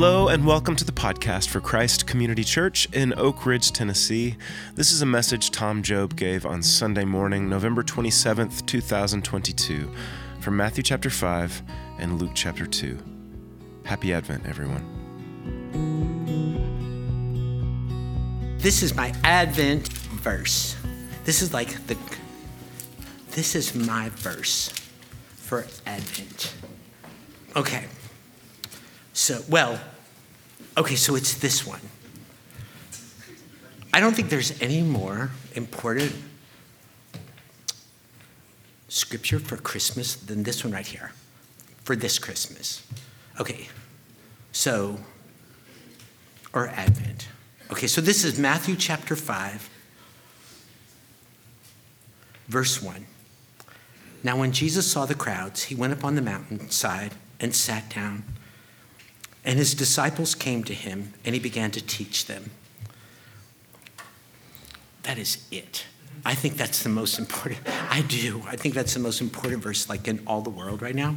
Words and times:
Hello, 0.00 0.28
and 0.28 0.46
welcome 0.46 0.76
to 0.76 0.84
the 0.84 0.92
podcast 0.92 1.48
for 1.48 1.60
Christ 1.60 2.06
Community 2.06 2.44
Church 2.44 2.86
in 2.92 3.12
Oak 3.18 3.44
Ridge, 3.44 3.72
Tennessee. 3.72 4.36
This 4.76 4.92
is 4.92 5.02
a 5.02 5.06
message 5.06 5.50
Tom 5.50 5.82
Job 5.82 6.14
gave 6.14 6.46
on 6.46 6.62
Sunday 6.62 7.04
morning, 7.04 7.48
November 7.48 7.82
27th, 7.82 8.64
2022, 8.64 9.90
from 10.38 10.56
Matthew 10.56 10.84
chapter 10.84 11.10
5 11.10 11.62
and 11.98 12.20
Luke 12.20 12.30
chapter 12.32 12.64
2. 12.64 12.96
Happy 13.86 14.12
Advent, 14.12 14.46
everyone. 14.46 14.84
This 18.58 18.84
is 18.84 18.94
my 18.94 19.12
Advent 19.24 19.88
verse. 19.88 20.76
This 21.24 21.42
is 21.42 21.52
like 21.52 21.70
the, 21.88 21.96
this 23.32 23.56
is 23.56 23.74
my 23.74 24.10
verse 24.10 24.68
for 25.34 25.66
Advent. 25.86 26.54
Okay. 27.56 27.86
So, 29.12 29.42
well, 29.48 29.80
okay, 30.78 30.96
so 30.96 31.16
it's 31.16 31.34
this 31.34 31.66
one. 31.66 31.80
I 33.92 34.00
don't 34.00 34.14
think 34.14 34.30
there's 34.30 34.60
any 34.62 34.82
more 34.82 35.30
important 35.54 36.14
scripture 38.88 39.38
for 39.38 39.56
Christmas 39.56 40.14
than 40.14 40.44
this 40.44 40.64
one 40.64 40.72
right 40.72 40.86
here, 40.86 41.12
for 41.82 41.96
this 41.96 42.18
Christmas. 42.18 42.86
Okay, 43.40 43.68
so, 44.52 44.98
or 46.52 46.68
Advent. 46.68 47.28
Okay, 47.70 47.86
so 47.86 48.00
this 48.00 48.24
is 48.24 48.38
Matthew 48.38 48.76
chapter 48.76 49.16
5, 49.16 49.68
verse 52.48 52.82
1. 52.82 53.06
Now, 54.22 54.38
when 54.38 54.52
Jesus 54.52 54.90
saw 54.90 55.06
the 55.06 55.14
crowds, 55.14 55.64
he 55.64 55.74
went 55.74 55.92
up 55.92 56.04
on 56.04 56.14
the 56.14 56.22
mountainside 56.22 57.14
and 57.40 57.54
sat 57.54 57.88
down. 57.94 58.24
And 59.44 59.58
his 59.58 59.74
disciples 59.74 60.34
came 60.34 60.64
to 60.64 60.74
him, 60.74 61.14
and 61.24 61.34
he 61.34 61.40
began 61.40 61.70
to 61.70 61.80
teach 61.80 62.26
them. 62.26 62.50
That 65.04 65.18
is 65.18 65.46
it. 65.50 65.86
I 66.24 66.34
think 66.34 66.56
that's 66.56 66.82
the 66.82 66.88
most 66.88 67.18
important. 67.18 67.60
I 67.90 68.02
do. 68.02 68.42
I 68.46 68.56
think 68.56 68.74
that's 68.74 68.92
the 68.92 69.00
most 69.00 69.20
important 69.20 69.62
verse, 69.62 69.88
like 69.88 70.06
in 70.08 70.20
all 70.26 70.42
the 70.42 70.50
world 70.50 70.82
right 70.82 70.94
now, 70.94 71.16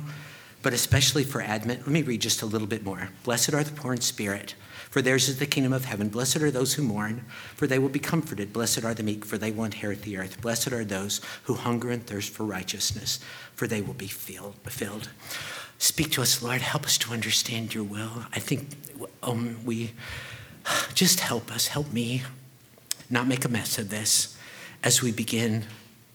but 0.62 0.74
especially 0.74 1.24
for 1.24 1.42
Advent. 1.42 1.82
Let 1.82 1.90
me 1.90 2.04
read 2.04 2.22
just 2.22 2.42
a 2.42 2.46
little 2.46 2.68
bit 2.68 2.84
more. 2.84 3.10
Blessed 3.24 3.54
are 3.54 3.64
the 3.64 3.72
poor 3.72 3.94
in 3.94 4.02
spirit, 4.02 4.56
for 4.90 5.02
theirs 5.02 5.28
is 5.28 5.40
the 5.40 5.46
kingdom 5.46 5.74
of 5.74 5.86
heaven. 5.86 6.08
Blessed 6.08 6.38
are 6.38 6.52
those 6.52 6.76
who 6.76 6.84
mourn, 6.84 7.26
for 7.56 7.68
they 7.68 7.80
will 7.80 7.90
be 7.90 8.00
comforted. 8.00 8.54
Blessed 8.54 8.86
are 8.86 8.94
the 8.94 9.04
meek, 9.04 9.26
for 9.26 9.38
they 9.38 9.52
will 9.52 9.66
inherit 9.66 10.04
the 10.04 10.18
earth. 10.18 10.40
Blessed 10.40 10.72
are 10.72 10.86
those 10.86 11.20
who 11.44 11.56
hunger 11.56 11.90
and 11.90 12.06
thirst 12.06 12.32
for 12.32 12.46
righteousness, 12.46 13.20
for 13.56 13.68
they 13.68 13.82
will 13.82 13.96
be 13.96 14.08
filled. 14.08 15.10
Speak 15.82 16.12
to 16.12 16.22
us, 16.22 16.44
Lord. 16.44 16.62
Help 16.62 16.86
us 16.86 16.96
to 17.00 17.12
understand 17.12 17.74
your 17.74 17.84
will. 17.84 18.28
I 18.32 18.38
think 18.38 18.68
um, 19.24 19.58
we 19.66 19.94
just 20.94 21.22
help 21.22 21.52
us, 21.52 21.70
help 21.70 21.92
me 21.92 22.22
not 23.10 23.26
make 23.26 23.46
a 23.46 23.50
mess 23.50 23.80
of 23.80 23.90
this 23.90 24.38
as 24.84 25.02
we 25.02 25.12
begin 25.12 25.66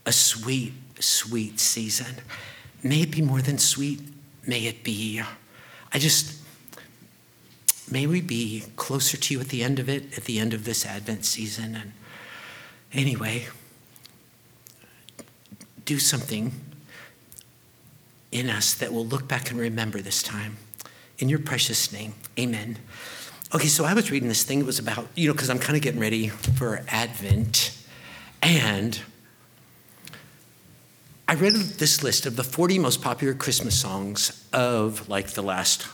a 0.06 0.12
sweet, 0.12 0.72
sweet 1.00 1.58
season. 1.58 2.14
May 2.84 3.02
it 3.02 3.10
be 3.10 3.22
more 3.22 3.42
than 3.42 3.58
sweet. 3.58 4.02
May 4.46 4.66
it 4.66 4.84
be, 4.84 5.20
I 5.92 5.98
just, 5.98 6.40
may 7.90 8.06
we 8.06 8.20
be 8.20 8.62
closer 8.76 9.16
to 9.16 9.34
you 9.34 9.40
at 9.40 9.48
the 9.48 9.64
end 9.64 9.80
of 9.80 9.88
it, 9.88 10.16
at 10.16 10.26
the 10.26 10.38
end 10.38 10.54
of 10.54 10.64
this 10.64 10.86
Advent 10.86 11.24
season. 11.24 11.74
And 11.74 11.92
anyway, 12.92 13.48
do 15.84 15.98
something 15.98 16.52
in 18.32 18.50
us 18.50 18.74
that 18.74 18.92
will 18.92 19.06
look 19.06 19.28
back 19.28 19.50
and 19.50 19.58
remember 19.58 20.00
this 20.00 20.22
time. 20.22 20.56
In 21.18 21.28
your 21.28 21.38
precious 21.38 21.92
name, 21.92 22.14
amen. 22.38 22.78
Okay, 23.54 23.68
so 23.68 23.84
I 23.84 23.94
was 23.94 24.10
reading 24.10 24.28
this 24.28 24.42
thing. 24.42 24.60
It 24.60 24.66
was 24.66 24.78
about, 24.78 25.06
you 25.14 25.28
know, 25.28 25.32
because 25.32 25.48
I'm 25.48 25.58
kind 25.58 25.76
of 25.76 25.82
getting 25.82 26.00
ready 26.00 26.28
for 26.28 26.84
Advent. 26.88 27.76
And 28.42 29.00
I 31.28 31.34
read 31.34 31.54
this 31.54 32.02
list 32.02 32.26
of 32.26 32.36
the 32.36 32.44
40 32.44 32.78
most 32.78 33.02
popular 33.02 33.34
Christmas 33.34 33.80
songs 33.80 34.46
of 34.52 35.08
like 35.08 35.28
the 35.30 35.42
last 35.42 35.86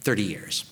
30 0.00 0.22
years. 0.22 0.64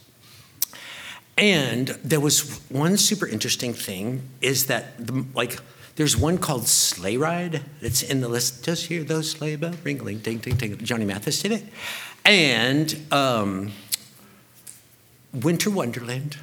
And 1.39 1.89
there 2.05 2.21
was 2.21 2.61
one 2.69 2.97
super 2.97 3.27
interesting 3.27 3.73
thing 3.73 4.23
is 4.43 4.67
that 4.67 5.07
the, 5.07 5.25
like 5.35 5.59
there's 6.01 6.17
one 6.17 6.39
called 6.39 6.67
Sleigh 6.67 7.19
Ride 7.19 7.61
that's 7.83 8.03
in 8.03 8.23
the 8.23 8.29
list. 8.29 8.65
Just 8.65 8.87
hear 8.87 9.05
those 9.05 9.33
sleigh 9.33 9.57
bells 9.57 9.77
ringling, 9.77 10.23
ding, 10.23 10.39
ding, 10.39 10.55
ding. 10.55 10.79
Johnny 10.79 11.05
Mathis 11.05 11.43
did 11.43 11.53
it. 11.53 11.65
And 12.25 12.99
um, 13.13 13.73
Winter 15.35 15.69
Wonderland. 15.69 16.39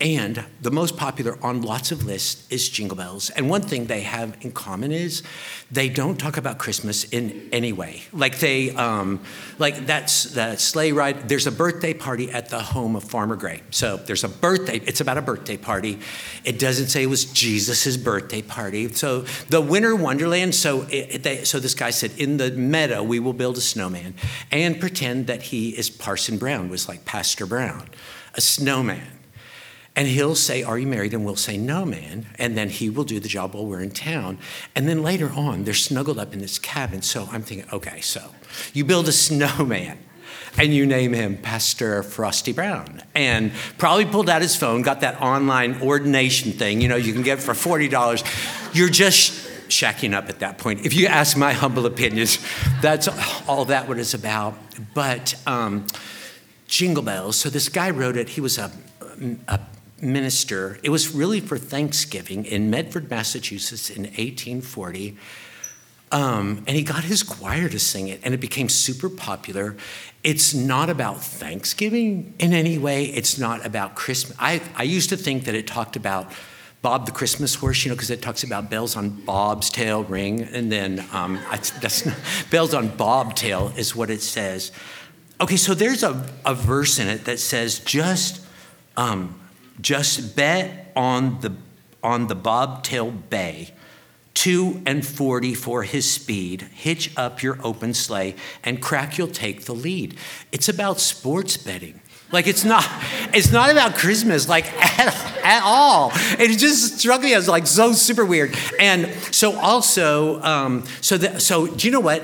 And 0.00 0.44
the 0.60 0.70
most 0.70 0.96
popular 0.96 1.36
on 1.42 1.62
lots 1.62 1.90
of 1.90 2.04
lists 2.04 2.46
is 2.50 2.68
Jingle 2.68 2.96
Bells. 2.96 3.30
And 3.30 3.50
one 3.50 3.62
thing 3.62 3.86
they 3.86 4.02
have 4.02 4.36
in 4.42 4.52
common 4.52 4.92
is 4.92 5.24
they 5.72 5.88
don't 5.88 6.16
talk 6.16 6.36
about 6.36 6.58
Christmas 6.58 7.02
in 7.02 7.48
any 7.50 7.72
way. 7.72 8.04
Like 8.12 8.38
they, 8.38 8.70
um, 8.70 9.20
like 9.58 9.86
that's 9.86 10.22
the 10.22 10.54
sleigh 10.54 10.92
ride. 10.92 11.28
There's 11.28 11.48
a 11.48 11.52
birthday 11.52 11.94
party 11.94 12.30
at 12.30 12.48
the 12.48 12.60
home 12.60 12.94
of 12.94 13.02
Farmer 13.02 13.34
Gray. 13.34 13.60
So 13.70 13.96
there's 13.96 14.22
a 14.22 14.28
birthday. 14.28 14.76
It's 14.86 15.00
about 15.00 15.18
a 15.18 15.22
birthday 15.22 15.56
party. 15.56 15.98
It 16.44 16.60
doesn't 16.60 16.86
say 16.86 17.02
it 17.02 17.06
was 17.06 17.24
Jesus's 17.24 17.96
birthday 17.96 18.42
party. 18.42 18.92
So 18.92 19.22
the 19.48 19.60
Winter 19.60 19.96
Wonderland. 19.96 20.54
So 20.54 20.86
it, 20.90 21.24
they, 21.24 21.42
so 21.42 21.58
this 21.58 21.74
guy 21.74 21.90
said, 21.90 22.12
in 22.18 22.36
the 22.36 22.52
meadow 22.52 23.02
we 23.02 23.18
will 23.18 23.32
build 23.32 23.56
a 23.56 23.60
snowman 23.60 24.14
and 24.52 24.78
pretend 24.78 25.26
that 25.26 25.42
he 25.42 25.70
is 25.70 25.90
Parson 25.90 26.38
Brown, 26.38 26.68
was 26.68 26.88
like 26.88 27.04
Pastor 27.04 27.46
Brown, 27.46 27.88
a 28.34 28.40
snowman. 28.40 29.17
And 29.98 30.06
he'll 30.06 30.36
say, 30.36 30.62
Are 30.62 30.78
you 30.78 30.86
married? 30.86 31.12
And 31.12 31.24
we'll 31.24 31.34
say, 31.34 31.58
No, 31.58 31.84
man. 31.84 32.26
And 32.38 32.56
then 32.56 32.68
he 32.68 32.88
will 32.88 33.02
do 33.02 33.18
the 33.18 33.26
job 33.26 33.54
while 33.54 33.66
we're 33.66 33.80
in 33.80 33.90
town. 33.90 34.38
And 34.76 34.88
then 34.88 35.02
later 35.02 35.28
on, 35.34 35.64
they're 35.64 35.74
snuggled 35.74 36.20
up 36.20 36.32
in 36.32 36.38
this 36.38 36.56
cabin. 36.56 37.02
So 37.02 37.28
I'm 37.32 37.42
thinking, 37.42 37.68
okay, 37.72 38.00
so 38.00 38.30
you 38.72 38.84
build 38.84 39.08
a 39.08 39.12
snowman 39.26 39.98
and 40.56 40.72
you 40.72 40.86
name 40.86 41.12
him 41.14 41.36
Pastor 41.36 42.04
Frosty 42.04 42.52
Brown. 42.52 43.02
And 43.16 43.50
probably 43.76 44.04
pulled 44.04 44.30
out 44.30 44.40
his 44.40 44.54
phone, 44.54 44.82
got 44.82 45.00
that 45.00 45.20
online 45.20 45.82
ordination 45.82 46.52
thing, 46.52 46.80
you 46.80 46.86
know, 46.86 46.94
you 46.94 47.12
can 47.12 47.22
get 47.22 47.40
for 47.40 47.52
$40. 47.52 48.72
You're 48.76 48.88
just 48.90 49.32
shacking 49.68 50.14
up 50.14 50.28
at 50.28 50.38
that 50.38 50.58
point. 50.58 50.86
If 50.86 50.94
you 50.94 51.08
ask 51.08 51.36
my 51.36 51.52
humble 51.52 51.86
opinions, 51.86 52.38
that's 52.80 53.08
all 53.48 53.64
that 53.64 53.88
what 53.88 53.98
it's 53.98 54.14
about. 54.14 54.56
But 54.94 55.34
um, 55.44 55.88
Jingle 56.68 57.02
Bells, 57.02 57.34
so 57.34 57.50
this 57.50 57.68
guy 57.68 57.90
wrote 57.90 58.16
it, 58.16 58.28
he 58.28 58.40
was 58.40 58.58
a, 58.58 58.70
a 59.48 59.58
minister. 60.02 60.78
It 60.82 60.90
was 60.90 61.14
really 61.14 61.40
for 61.40 61.58
Thanksgiving 61.58 62.44
in 62.44 62.70
Medford, 62.70 63.10
Massachusetts 63.10 63.90
in 63.90 64.02
1840. 64.04 65.16
Um, 66.10 66.64
and 66.66 66.76
he 66.76 66.82
got 66.82 67.04
his 67.04 67.22
choir 67.22 67.68
to 67.68 67.78
sing 67.78 68.08
it, 68.08 68.20
and 68.24 68.32
it 68.32 68.40
became 68.40 68.68
super 68.68 69.10
popular. 69.10 69.76
It's 70.24 70.54
not 70.54 70.88
about 70.88 71.22
Thanksgiving 71.22 72.34
in 72.38 72.54
any 72.54 72.78
way. 72.78 73.04
It's 73.04 73.38
not 73.38 73.66
about 73.66 73.94
Christmas. 73.94 74.36
I, 74.40 74.62
I 74.74 74.84
used 74.84 75.10
to 75.10 75.16
think 75.16 75.44
that 75.44 75.54
it 75.54 75.66
talked 75.66 75.96
about 75.96 76.32
Bob 76.80 77.06
the 77.06 77.12
Christmas 77.12 77.56
horse, 77.56 77.84
you 77.84 77.90
know, 77.90 77.96
because 77.96 78.10
it 78.10 78.22
talks 78.22 78.42
about 78.44 78.70
bells 78.70 78.96
on 78.96 79.10
Bob's 79.10 79.68
tail 79.68 80.04
ring, 80.04 80.42
and 80.42 80.72
then 80.72 81.04
um, 81.12 81.38
that's 81.50 82.06
not, 82.06 82.16
bells 82.50 82.72
on 82.72 82.88
Bob 82.88 83.34
tail 83.34 83.72
is 83.76 83.94
what 83.94 84.08
it 84.08 84.22
says. 84.22 84.72
Okay, 85.40 85.56
so 85.56 85.74
there's 85.74 86.02
a, 86.02 86.24
a 86.46 86.54
verse 86.54 86.98
in 86.98 87.08
it 87.08 87.24
that 87.26 87.38
says 87.38 87.80
just 87.80 88.44
um, 88.96 89.38
just 89.80 90.36
bet 90.36 90.92
on 90.96 91.40
the, 91.40 91.54
on 92.02 92.26
the 92.26 92.34
bobtail 92.34 93.10
bay, 93.10 93.72
2 94.34 94.82
and 94.86 95.06
40 95.06 95.54
for 95.54 95.82
his 95.82 96.10
speed. 96.10 96.62
Hitch 96.72 97.10
up 97.16 97.42
your 97.42 97.58
open 97.64 97.94
sleigh 97.94 98.36
and 98.62 98.80
crack 98.80 99.18
you'll 99.18 99.28
take 99.28 99.64
the 99.64 99.74
lead. 99.74 100.16
It's 100.52 100.68
about 100.68 101.00
sports 101.00 101.56
betting. 101.56 102.00
Like 102.30 102.46
it's 102.46 102.64
not, 102.64 102.86
it's 103.32 103.50
not 103.50 103.70
about 103.70 103.94
Christmas, 103.94 104.48
like 104.48 104.66
at, 104.98 105.14
at 105.42 105.62
all. 105.64 106.12
It 106.38 106.56
just 106.58 106.98
struck 106.98 107.22
me 107.22 107.34
as 107.34 107.48
like 107.48 107.66
so 107.66 107.92
super 107.92 108.24
weird. 108.24 108.54
And 108.78 109.12
so 109.34 109.58
also, 109.58 110.40
um, 110.42 110.84
so 111.00 111.16
the, 111.16 111.40
so 111.40 111.66
do 111.66 111.86
you 111.88 111.92
know 111.92 112.00
what? 112.00 112.22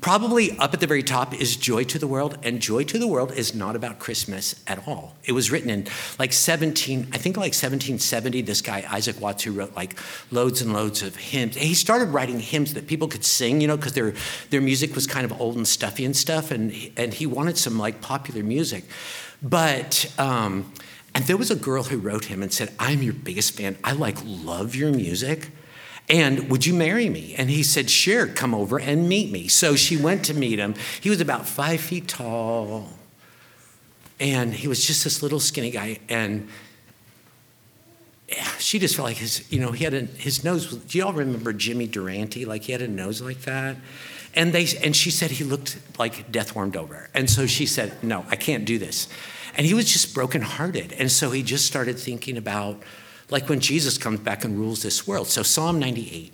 Probably 0.00 0.56
up 0.58 0.74
at 0.74 0.80
the 0.80 0.86
very 0.86 1.02
top 1.02 1.34
is 1.34 1.56
Joy 1.56 1.84
to 1.84 1.98
the 1.98 2.06
World, 2.06 2.38
and 2.42 2.60
Joy 2.60 2.84
to 2.84 2.98
the 2.98 3.06
World 3.06 3.32
is 3.32 3.54
not 3.54 3.76
about 3.76 3.98
Christmas 3.98 4.54
at 4.66 4.86
all. 4.86 5.16
It 5.24 5.32
was 5.32 5.50
written 5.50 5.70
in 5.70 5.86
like 6.18 6.32
17, 6.32 7.08
I 7.12 7.18
think 7.18 7.36
like 7.36 7.54
1770, 7.54 8.42
this 8.42 8.60
guy, 8.60 8.84
Isaac 8.90 9.20
Watts, 9.20 9.44
who 9.44 9.52
wrote 9.52 9.74
like 9.74 9.98
loads 10.30 10.60
and 10.60 10.72
loads 10.72 11.02
of 11.02 11.16
hymns. 11.16 11.56
He 11.56 11.74
started 11.74 12.08
writing 12.08 12.40
hymns 12.40 12.74
that 12.74 12.86
people 12.86 13.08
could 13.08 13.24
sing, 13.24 13.60
you 13.60 13.66
know, 13.66 13.76
because 13.76 13.92
their, 13.92 14.14
their 14.50 14.60
music 14.60 14.94
was 14.94 15.06
kind 15.06 15.24
of 15.24 15.40
old 15.40 15.56
and 15.56 15.66
stuffy 15.66 16.04
and 16.04 16.16
stuff, 16.16 16.50
and, 16.50 16.72
and 16.96 17.14
he 17.14 17.26
wanted 17.26 17.58
some 17.58 17.78
like 17.78 18.00
popular 18.00 18.42
music. 18.42 18.84
But, 19.42 20.12
um, 20.18 20.72
and 21.14 21.24
there 21.24 21.36
was 21.36 21.50
a 21.50 21.56
girl 21.56 21.84
who 21.84 21.98
wrote 21.98 22.26
him 22.26 22.42
and 22.42 22.52
said, 22.52 22.72
I'm 22.78 23.02
your 23.02 23.14
biggest 23.14 23.52
fan. 23.52 23.76
I 23.82 23.92
like 23.92 24.18
love 24.24 24.74
your 24.74 24.92
music. 24.92 25.50
And 26.10 26.50
would 26.50 26.64
you 26.64 26.72
marry 26.72 27.08
me? 27.08 27.34
And 27.36 27.50
he 27.50 27.62
said, 27.62 27.90
Sure, 27.90 28.26
come 28.26 28.54
over 28.54 28.80
and 28.80 29.08
meet 29.08 29.30
me. 29.30 29.48
So 29.48 29.76
she 29.76 29.96
went 29.96 30.24
to 30.26 30.34
meet 30.34 30.58
him. 30.58 30.74
He 31.00 31.10
was 31.10 31.20
about 31.20 31.46
five 31.46 31.80
feet 31.80 32.08
tall, 32.08 32.88
And 34.18 34.54
he 34.54 34.68
was 34.68 34.86
just 34.86 35.04
this 35.04 35.22
little 35.22 35.40
skinny 35.40 35.70
guy. 35.70 35.98
And 36.08 36.48
she 38.58 38.78
just 38.78 38.96
felt 38.96 39.06
like 39.06 39.16
his, 39.16 39.50
you 39.50 39.60
know, 39.60 39.72
he 39.72 39.84
had 39.84 39.94
a, 39.94 40.00
his 40.00 40.44
nose. 40.44 40.74
Do 40.74 40.98
you 40.98 41.04
all 41.04 41.12
remember 41.12 41.52
Jimmy 41.52 41.86
Durante? 41.86 42.44
Like 42.44 42.64
he 42.64 42.72
had 42.72 42.82
a 42.82 42.88
nose 42.88 43.20
like 43.20 43.42
that. 43.42 43.76
And 44.34 44.52
they 44.52 44.66
and 44.82 44.94
she 44.94 45.10
said 45.10 45.30
he 45.30 45.44
looked 45.44 45.78
like 45.98 46.30
death 46.30 46.54
warmed 46.54 46.76
over. 46.76 47.08
And 47.14 47.30
so 47.30 47.46
she 47.46 47.64
said, 47.64 48.02
"No, 48.04 48.26
I 48.28 48.36
can't 48.36 48.64
do 48.64 48.78
this." 48.78 49.08
And 49.56 49.66
he 49.66 49.74
was 49.74 49.90
just 49.90 50.14
brokenhearted. 50.14 50.92
And 50.92 51.10
so 51.10 51.30
he 51.30 51.42
just 51.42 51.66
started 51.66 51.98
thinking 51.98 52.36
about 52.36 52.82
like 53.30 53.48
when 53.48 53.60
Jesus 53.60 53.98
comes 53.98 54.20
back 54.20 54.44
and 54.44 54.58
rules 54.58 54.82
this 54.82 55.06
world. 55.06 55.28
So 55.28 55.42
Psalm 55.42 55.78
98 55.78 56.32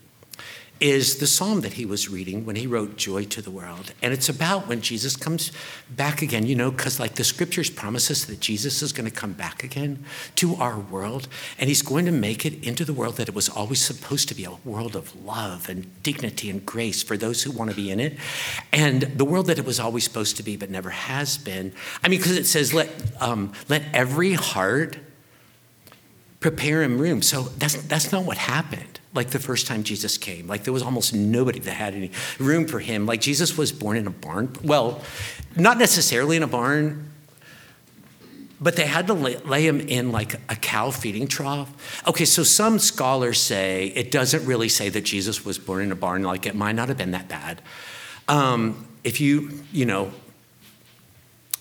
is 0.81 1.19
the 1.19 1.27
psalm 1.27 1.61
that 1.61 1.75
he 1.75 1.87
was 1.87 2.09
reading 2.09 2.45
when 2.45 2.57
he 2.57 2.67
wrote 2.67 2.97
Joy 2.97 3.25
to 3.27 3.41
the 3.41 3.51
World. 3.51 3.93
And 4.03 4.13
it's 4.13 4.29
about 4.29 4.67
when 4.67 4.81
Jesus 4.81 5.15
comes 5.15 5.53
back 5.89 6.21
again, 6.21 6.47
you 6.47 6.57
know, 6.57 6.71
because 6.71 6.99
like 6.99 7.15
the 7.15 7.23
scriptures 7.23 7.71
promise 7.71 8.11
us 8.11 8.25
that 8.25 8.41
Jesus 8.41 8.83
is 8.83 8.93
going 8.93 9.09
to 9.09 9.15
come 9.15 9.33
back 9.33 9.63
again 9.63 10.05
to 10.35 10.57
our 10.57 10.79
world 10.79 11.29
and 11.59 11.69
he's 11.69 11.81
going 11.81 12.07
to 12.07 12.13
make 12.13 12.45
it 12.45 12.63
into 12.65 12.85
the 12.85 12.93
world 12.93 13.17
that 13.17 13.29
it 13.29 13.35
was 13.35 13.49
always 13.49 13.81
supposed 13.81 14.29
to 14.29 14.35
be 14.35 14.45
a 14.45 14.57
world 14.65 14.97
of 14.97 15.25
love 15.25 15.69
and 15.69 16.03
dignity 16.03 16.51
and 16.51 16.67
grace 16.67 17.03
for 17.03 17.17
those 17.17 17.45
who 17.45 17.53
want 17.53 17.71
to 17.71 17.77
be 17.77 17.91
in 17.91 18.01
it. 18.01 18.19
And 18.73 19.03
the 19.03 19.25
world 19.25 19.47
that 19.47 19.59
it 19.59 19.65
was 19.65 19.79
always 19.79 20.03
supposed 20.03 20.37
to 20.39 20.43
be 20.43 20.57
but 20.57 20.71
never 20.71 20.91
has 20.91 21.39
been. 21.39 21.73
I 22.03 22.09
mean, 22.09 22.19
because 22.19 22.37
it 22.37 22.47
says, 22.47 22.75
let, 22.75 22.91
um, 23.21 23.53
let 23.69 23.85
every 23.95 24.33
heart 24.33 24.97
prepare 26.45 26.83
him 26.83 26.99
room. 26.99 27.23
So 27.23 27.45
that's, 27.57 27.75
that's 27.85 28.13
not 28.13 28.27
what 28.27 28.37
happened 28.37 29.01
like 29.15 29.31
the 29.31 29.39
first 29.39 29.67
time 29.67 29.83
Jesus 29.83 30.19
came. 30.19 30.47
Like 30.47 30.65
there 30.65 30.75
was 30.75 30.83
almost 30.83 31.15
nobody 31.15 31.59
that 31.61 31.73
had 31.73 31.95
any 31.95 32.11
room 32.39 32.67
for 32.67 32.81
him. 32.81 33.07
Like 33.07 33.23
Jesus 33.23 33.57
was 33.57 33.73
born 33.73 33.97
in 33.97 34.07
a 34.07 34.11
barn. 34.11 34.53
Well, 34.63 35.01
not 35.57 35.79
necessarily 35.79 36.37
in 36.37 36.43
a 36.43 36.47
barn, 36.47 37.09
but 38.61 38.77
they 38.77 38.85
had 38.85 39.07
to 39.07 39.15
lay, 39.15 39.39
lay 39.39 39.67
him 39.67 39.81
in 39.81 40.13
like 40.13 40.35
a 40.51 40.57
cow 40.57 40.91
feeding 40.91 41.29
trough. 41.29 42.03
Okay, 42.07 42.27
so 42.27 42.43
some 42.43 42.79
scholars 42.79 43.41
say 43.41 43.87
it 43.95 44.11
doesn't 44.11 44.45
really 44.45 44.69
say 44.69 44.91
that 44.91 45.05
Jesus 45.05 45.47
was 45.47 45.59
born 45.59 45.81
in 45.81 45.93
a 45.93 45.97
barn. 45.97 46.25
Like 46.25 46.45
it 46.45 46.55
might 46.55 46.73
not 46.73 46.89
have 46.89 46.99
been 46.99 47.13
that 47.13 47.27
bad. 47.27 47.63
Um, 48.29 48.87
if 49.03 49.19
you, 49.19 49.63
you 49.73 49.87
know, 49.87 50.13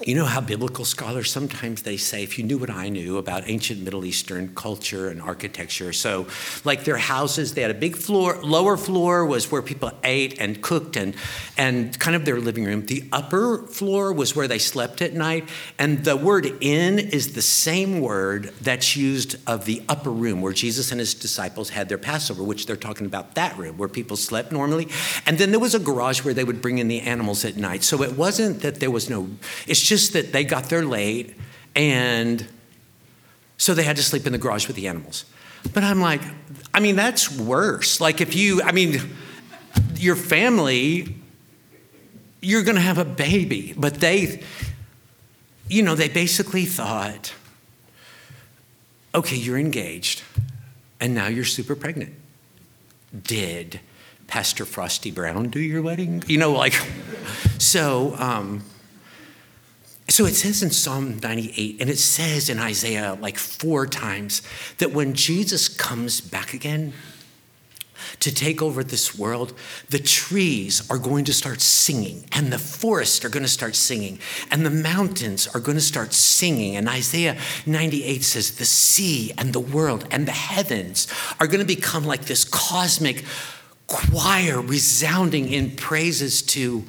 you 0.06 0.16
know 0.16 0.26
how 0.26 0.42
biblical 0.42 0.86
scholars 0.86 1.32
sometimes 1.32 1.84
they 1.84 1.98
say 1.98 2.24
if 2.24 2.38
you 2.38 2.44
knew 2.44 2.58
what 2.58 2.70
i 2.70 2.90
knew 2.90 3.18
about 3.18 3.44
ancient 3.48 3.82
middle 3.82 4.06
eastern 4.06 4.54
culture 4.56 5.10
and 5.10 5.22
architecture 5.22 5.94
so 5.94 6.28
like 6.64 6.84
their 6.84 6.98
houses 6.98 7.54
they 7.54 7.62
had 7.62 7.72
a 7.72 7.76
big 7.76 7.96
floor 7.96 8.40
lower 8.44 8.78
floor 8.78 9.26
was 9.26 9.52
where 9.52 9.62
people 9.62 9.92
ate 10.04 10.40
and 10.40 10.62
cooked 10.62 10.96
and 10.96 11.16
and 11.58 11.98
kind 12.00 12.16
of 12.16 12.26
their 12.26 12.40
living 12.40 12.66
room. 12.66 12.86
The 12.86 13.04
upper 13.12 13.60
floor 13.68 14.12
was 14.12 14.36
where 14.36 14.48
they 14.48 14.60
slept 14.60 15.02
at 15.02 15.14
night 15.14 15.48
and 15.78 16.04
the 16.04 16.18
word 16.18 16.46
inn 16.62 17.00
is 17.00 17.34
the 17.34 17.42
same 17.42 18.02
word 18.02 18.52
that's 18.62 18.96
used 18.96 19.36
of 19.48 19.66
the 19.66 19.82
upper 19.88 20.10
room 20.10 20.42
where 20.42 20.54
jesus 20.54 20.92
and 20.92 21.00
his 21.00 21.14
disciples 21.14 21.70
had 21.70 21.90
their 21.90 21.98
passover 21.98 22.44
which 22.44 22.66
they're 22.66 22.76
talking 22.76 23.06
about 23.06 23.36
that 23.36 23.58
room 23.58 23.78
where 23.78 23.90
people 23.90 24.18
slept 24.18 24.52
normally. 24.52 24.88
And 25.26 25.38
then 25.38 25.52
there 25.52 25.60
was 25.60 25.76
a 25.76 25.80
garage 25.80 26.24
where 26.24 26.34
they 26.34 26.44
would 26.44 26.62
bring 26.62 26.80
in 26.80 26.88
the 26.88 27.02
animals 27.02 27.46
at 27.46 27.56
night. 27.56 27.84
So 27.84 28.02
it 28.02 28.18
wasn't 28.18 28.62
that 28.62 28.80
there 28.80 28.92
was 28.92 29.10
no 29.10 29.30
it's 29.68 29.82
just 29.82 29.93
that 30.10 30.32
they 30.34 30.44
got 30.44 30.66
there 30.66 30.86
late 30.86 31.36
and 31.76 32.48
so 33.58 33.74
they 33.74 33.84
had 33.84 33.96
to 33.96 34.04
sleep 34.04 34.26
in 34.26 34.34
the 34.34 34.38
garage 34.38 34.68
with 34.68 34.76
the 34.76 34.88
animals. 34.88 35.26
But 35.74 35.84
I'm 35.84 36.02
like, 36.02 36.22
I 36.74 36.80
mean, 36.80 36.96
that's 36.96 37.32
worse. 37.32 38.02
Like, 38.02 38.20
if 38.20 38.36
you, 38.36 38.62
I 38.62 38.72
mean, 38.72 39.00
your 39.96 40.16
family, 40.16 41.16
you're 42.42 42.64
going 42.64 42.76
to 42.76 42.82
have 42.82 42.98
a 42.98 43.06
baby. 43.06 43.74
But 43.78 43.96
they, 43.96 44.44
you 45.70 45.82
know, 45.84 45.96
they 45.96 46.10
basically 46.10 46.66
thought, 46.66 47.34
okay, 49.16 49.38
you're 49.38 49.58
engaged, 49.58 50.24
and 51.00 51.16
now 51.16 51.28
you're 51.28 51.46
super 51.46 51.76
pregnant. 51.76 52.14
Did 53.24 53.80
Pastor 54.28 54.66
Frosty 54.66 55.12
Brown 55.12 55.50
do 55.50 55.60
your 55.60 55.82
wedding? 55.82 56.24
You 56.28 56.38
know, 56.40 56.52
like, 56.52 56.74
so, 57.60 58.16
um, 58.18 58.64
so 60.10 60.26
it 60.26 60.36
says 60.36 60.62
in 60.62 60.72
Psalm 60.72 61.20
98, 61.20 61.80
and 61.80 61.90
it 61.90 61.98
says 61.98 62.50
in 62.50 62.60
Isaiah 62.60 63.18
like 63.20 63.38
four 63.38 63.88
times 63.88 64.42
that 64.78 64.92
when 64.92 65.14
Jesus 65.14 65.68
comes 65.68 66.20
back 66.20 66.54
again 66.54 66.94
to 68.20 68.34
take 68.34 68.62
over 68.62 68.84
this 68.84 69.18
world, 69.18 69.54
the 69.90 70.00
trees 70.00 70.90
are 70.92 70.98
going 70.98 71.24
to 71.26 71.34
start 71.34 71.62
singing, 71.62 72.26
and 72.34 72.52
the 72.52 72.60
forests 72.60 73.24
are 73.24 73.30
going 73.30 73.44
to 73.44 73.50
start 73.50 73.76
singing, 73.76 74.20
and 74.52 74.66
the 74.66 74.70
mountains 74.70 75.48
are 75.48 75.60
going 75.62 75.78
to 75.78 75.84
start 75.84 76.14
singing. 76.14 76.76
And 76.76 76.90
Isaiah 76.90 77.38
98 77.66 78.24
says, 78.24 78.58
the 78.58 78.66
sea 78.66 79.32
and 79.38 79.54
the 79.54 79.60
world 79.60 80.06
and 80.12 80.28
the 80.28 80.32
heavens 80.32 81.08
are 81.40 81.48
going 81.48 81.66
to 81.66 81.76
become 81.76 82.04
like 82.04 82.26
this 82.26 82.44
cosmic 82.44 83.24
choir 83.88 84.60
resounding 84.62 85.48
in 85.48 85.76
praises 85.76 86.42
to 86.42 86.84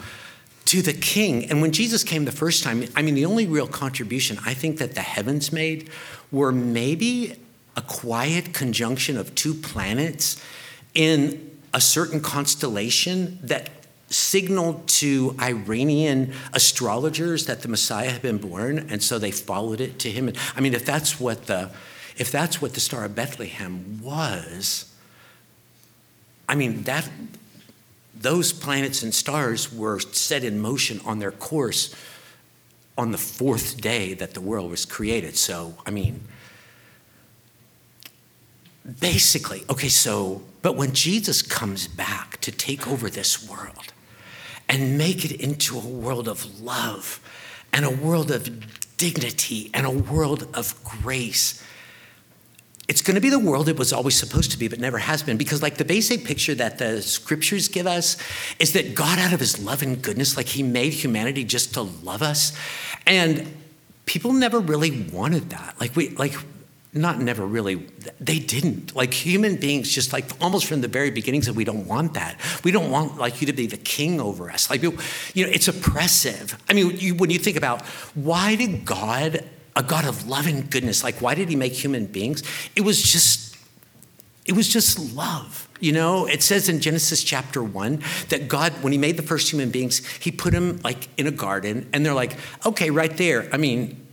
to 0.74 0.82
the 0.82 0.92
king. 0.92 1.48
And 1.50 1.62
when 1.62 1.70
Jesus 1.70 2.02
came 2.02 2.24
the 2.24 2.32
first 2.32 2.64
time, 2.64 2.84
I 2.96 3.02
mean, 3.02 3.14
the 3.14 3.26
only 3.26 3.46
real 3.46 3.68
contribution 3.68 4.40
I 4.44 4.54
think 4.54 4.78
that 4.78 4.96
the 4.96 5.02
heavens 5.02 5.52
made 5.52 5.88
were 6.32 6.50
maybe 6.50 7.36
a 7.76 7.80
quiet 7.80 8.52
conjunction 8.52 9.16
of 9.16 9.36
two 9.36 9.54
planets 9.54 10.42
in 10.92 11.58
a 11.72 11.80
certain 11.80 12.20
constellation 12.20 13.38
that 13.44 13.70
signaled 14.08 14.88
to 14.88 15.36
Iranian 15.40 16.32
astrologers 16.52 17.46
that 17.46 17.62
the 17.62 17.68
Messiah 17.68 18.10
had 18.10 18.22
been 18.22 18.38
born, 18.38 18.78
and 18.90 19.00
so 19.00 19.20
they 19.20 19.30
followed 19.30 19.80
it 19.80 20.00
to 20.00 20.10
him. 20.10 20.32
I 20.56 20.60
mean, 20.60 20.74
if 20.74 20.84
that's 20.84 21.20
what 21.20 21.46
the 21.46 21.70
if 22.16 22.32
that's 22.32 22.60
what 22.60 22.74
the 22.74 22.80
Star 22.80 23.04
of 23.04 23.14
Bethlehem 23.14 24.00
was, 24.02 24.92
I 26.48 26.56
mean 26.56 26.82
that 26.82 27.08
those 28.24 28.52
planets 28.52 29.02
and 29.02 29.14
stars 29.14 29.72
were 29.72 30.00
set 30.00 30.44
in 30.44 30.58
motion 30.58 30.98
on 31.04 31.18
their 31.18 31.30
course 31.30 31.94
on 32.96 33.12
the 33.12 33.18
fourth 33.18 33.80
day 33.80 34.14
that 34.14 34.32
the 34.32 34.40
world 34.40 34.70
was 34.70 34.86
created. 34.86 35.36
So, 35.36 35.74
I 35.84 35.90
mean, 35.90 36.22
basically, 39.00 39.62
okay, 39.68 39.88
so, 39.88 40.42
but 40.62 40.74
when 40.74 40.92
Jesus 40.92 41.42
comes 41.42 41.86
back 41.86 42.40
to 42.40 42.50
take 42.50 42.88
over 42.88 43.10
this 43.10 43.46
world 43.46 43.92
and 44.70 44.96
make 44.96 45.24
it 45.24 45.32
into 45.32 45.76
a 45.76 45.86
world 45.86 46.26
of 46.26 46.60
love 46.60 47.20
and 47.74 47.84
a 47.84 47.90
world 47.90 48.30
of 48.30 48.96
dignity 48.96 49.70
and 49.74 49.84
a 49.84 49.90
world 49.90 50.48
of 50.54 50.82
grace 50.82 51.62
it's 52.86 53.00
going 53.00 53.14
to 53.14 53.20
be 53.20 53.30
the 53.30 53.38
world 53.38 53.68
it 53.68 53.78
was 53.78 53.92
always 53.92 54.14
supposed 54.14 54.50
to 54.50 54.58
be, 54.58 54.68
but 54.68 54.78
never 54.78 54.98
has 54.98 55.22
been. 55.22 55.36
Because, 55.36 55.62
like, 55.62 55.78
the 55.78 55.84
basic 55.84 56.24
picture 56.24 56.54
that 56.54 56.78
the 56.78 57.00
scriptures 57.00 57.68
give 57.68 57.86
us 57.86 58.16
is 58.58 58.74
that 58.74 58.94
God, 58.94 59.18
out 59.18 59.32
of 59.32 59.40
his 59.40 59.58
love 59.58 59.82
and 59.82 60.02
goodness, 60.02 60.36
like, 60.36 60.46
he 60.46 60.62
made 60.62 60.92
humanity 60.92 61.44
just 61.44 61.74
to 61.74 61.82
love 61.82 62.22
us. 62.22 62.52
And 63.06 63.54
people 64.04 64.32
never 64.32 64.60
really 64.60 65.08
wanted 65.12 65.50
that. 65.50 65.80
Like, 65.80 65.96
we, 65.96 66.10
like, 66.10 66.34
not 66.92 67.20
never 67.20 67.44
really, 67.44 67.86
they 68.20 68.38
didn't. 68.38 68.94
Like, 68.94 69.12
human 69.12 69.56
beings, 69.56 69.90
just 69.90 70.12
like 70.12 70.26
almost 70.40 70.66
from 70.66 70.80
the 70.80 70.88
very 70.88 71.10
beginnings, 71.10 71.46
that 71.46 71.54
we 71.54 71.64
don't 71.64 71.88
want 71.88 72.14
that. 72.14 72.38
We 72.62 72.70
don't 72.70 72.90
want, 72.90 73.18
like, 73.18 73.40
you 73.40 73.46
to 73.48 73.52
be 73.52 73.66
the 73.66 73.76
king 73.78 74.20
over 74.20 74.50
us. 74.50 74.70
Like, 74.70 74.82
you 74.82 74.92
know, 74.92 74.98
it's 75.34 75.68
oppressive. 75.68 76.56
I 76.68 76.74
mean, 76.74 76.96
you, 76.98 77.14
when 77.14 77.30
you 77.30 77.38
think 77.38 77.56
about 77.56 77.82
why 78.14 78.54
did 78.54 78.84
God 78.84 79.42
a 79.76 79.82
God 79.82 80.04
of 80.04 80.26
love 80.28 80.46
and 80.46 80.70
goodness. 80.70 81.02
Like, 81.02 81.20
why 81.20 81.34
did 81.34 81.48
he 81.48 81.56
make 81.56 81.72
human 81.72 82.06
beings? 82.06 82.42
It 82.76 82.82
was 82.82 83.02
just, 83.02 83.56
it 84.46 84.52
was 84.52 84.68
just 84.68 85.14
love. 85.14 85.68
You 85.80 85.92
know, 85.92 86.26
it 86.26 86.42
says 86.42 86.68
in 86.68 86.80
Genesis 86.80 87.22
chapter 87.24 87.62
one 87.62 88.02
that 88.28 88.48
God, 88.48 88.72
when 88.82 88.92
he 88.92 88.98
made 88.98 89.16
the 89.16 89.22
first 89.22 89.52
human 89.52 89.70
beings, 89.70 90.06
he 90.18 90.30
put 90.30 90.52
them 90.52 90.80
like 90.84 91.08
in 91.18 91.26
a 91.26 91.32
garden, 91.32 91.88
and 91.92 92.06
they're 92.06 92.14
like, 92.14 92.36
okay, 92.64 92.90
right 92.90 93.14
there. 93.16 93.48
I 93.52 93.56
mean, 93.56 94.06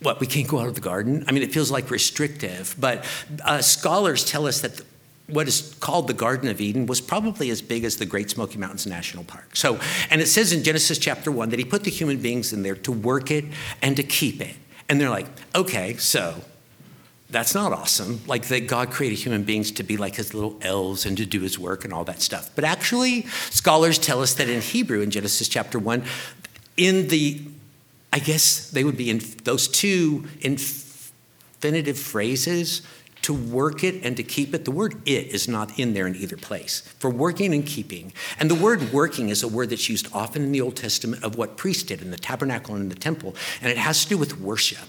what, 0.00 0.20
we 0.20 0.26
can't 0.26 0.46
go 0.46 0.60
out 0.60 0.68
of 0.68 0.74
the 0.74 0.80
garden? 0.80 1.24
I 1.26 1.32
mean, 1.32 1.42
it 1.42 1.52
feels 1.52 1.70
like 1.70 1.90
restrictive, 1.90 2.76
but 2.78 3.04
uh, 3.44 3.60
scholars 3.62 4.24
tell 4.24 4.46
us 4.46 4.60
that 4.60 4.80
what 5.26 5.48
is 5.48 5.74
called 5.80 6.06
the 6.06 6.14
Garden 6.14 6.48
of 6.48 6.60
Eden 6.60 6.86
was 6.86 7.00
probably 7.00 7.50
as 7.50 7.60
big 7.60 7.84
as 7.84 7.96
the 7.96 8.06
Great 8.06 8.30
Smoky 8.30 8.58
Mountains 8.58 8.86
National 8.86 9.24
Park. 9.24 9.56
So, 9.56 9.78
and 10.08 10.22
it 10.22 10.26
says 10.26 10.52
in 10.52 10.62
Genesis 10.62 10.98
chapter 10.98 11.30
one 11.30 11.50
that 11.50 11.58
he 11.58 11.64
put 11.64 11.84
the 11.84 11.90
human 11.90 12.18
beings 12.18 12.52
in 12.52 12.62
there 12.62 12.76
to 12.76 12.92
work 12.92 13.30
it 13.30 13.44
and 13.82 13.96
to 13.96 14.02
keep 14.02 14.40
it. 14.40 14.56
And 14.88 15.00
they're 15.00 15.10
like, 15.10 15.26
okay, 15.54 15.96
so 15.96 16.42
that's 17.30 17.54
not 17.54 17.72
awesome. 17.72 18.20
Like 18.26 18.46
that 18.48 18.66
God 18.66 18.90
created 18.90 19.18
human 19.18 19.44
beings 19.44 19.70
to 19.72 19.82
be 19.82 19.96
like 19.96 20.14
his 20.14 20.32
little 20.32 20.56
elves 20.62 21.04
and 21.04 21.16
to 21.18 21.26
do 21.26 21.40
his 21.40 21.58
work 21.58 21.84
and 21.84 21.92
all 21.92 22.04
that 22.04 22.22
stuff. 22.22 22.50
But 22.54 22.64
actually, 22.64 23.22
scholars 23.50 23.98
tell 23.98 24.22
us 24.22 24.34
that 24.34 24.48
in 24.48 24.62
Hebrew, 24.62 25.02
in 25.02 25.10
Genesis 25.10 25.48
chapter 25.48 25.78
1, 25.78 26.02
in 26.78 27.08
the, 27.08 27.42
I 28.12 28.18
guess 28.18 28.70
they 28.70 28.82
would 28.82 28.96
be 28.96 29.10
in 29.10 29.20
those 29.44 29.68
two 29.68 30.26
infinitive 30.40 31.98
phrases, 31.98 32.82
to 33.28 33.34
work 33.34 33.84
it 33.84 34.02
and 34.04 34.16
to 34.16 34.22
keep 34.22 34.54
it. 34.54 34.64
The 34.64 34.70
word 34.70 35.02
it 35.04 35.26
is 35.26 35.48
not 35.48 35.78
in 35.78 35.92
there 35.92 36.06
in 36.06 36.16
either 36.16 36.38
place. 36.38 36.80
For 36.98 37.10
working 37.10 37.52
and 37.52 37.66
keeping. 37.66 38.14
And 38.40 38.50
the 38.50 38.54
word 38.54 38.90
working 38.90 39.28
is 39.28 39.42
a 39.42 39.48
word 39.48 39.68
that's 39.68 39.86
used 39.86 40.08
often 40.14 40.42
in 40.42 40.50
the 40.50 40.62
Old 40.62 40.76
Testament 40.76 41.22
of 41.22 41.36
what 41.36 41.58
priests 41.58 41.82
did 41.82 42.00
in 42.00 42.10
the 42.10 42.16
tabernacle 42.16 42.74
and 42.74 42.84
in 42.84 42.88
the 42.88 42.94
temple. 42.94 43.36
And 43.60 43.70
it 43.70 43.76
has 43.76 44.04
to 44.04 44.08
do 44.08 44.16
with 44.16 44.40
worship. 44.40 44.88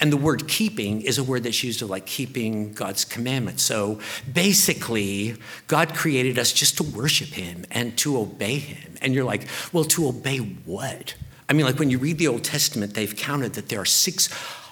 And 0.00 0.10
the 0.10 0.16
word 0.16 0.48
keeping 0.48 1.02
is 1.02 1.18
a 1.18 1.22
word 1.22 1.42
that's 1.42 1.62
used 1.62 1.82
of 1.82 1.90
like 1.90 2.06
keeping 2.06 2.72
God's 2.72 3.04
commandments. 3.04 3.62
So 3.62 4.00
basically, 4.32 5.36
God 5.66 5.94
created 5.94 6.38
us 6.38 6.54
just 6.54 6.78
to 6.78 6.84
worship 6.84 7.28
Him 7.28 7.66
and 7.70 7.98
to 7.98 8.16
obey 8.16 8.60
Him. 8.60 8.94
And 9.02 9.14
you're 9.14 9.24
like, 9.24 9.46
well, 9.74 9.84
to 9.84 10.08
obey 10.08 10.38
what? 10.38 11.16
I 11.50 11.52
mean, 11.52 11.66
like 11.66 11.78
when 11.78 11.90
you 11.90 11.98
read 11.98 12.16
the 12.16 12.28
Old 12.28 12.44
Testament, 12.44 12.94
they've 12.94 13.14
counted 13.14 13.52
that 13.52 13.68
there 13.68 13.82
are 13.82 13.84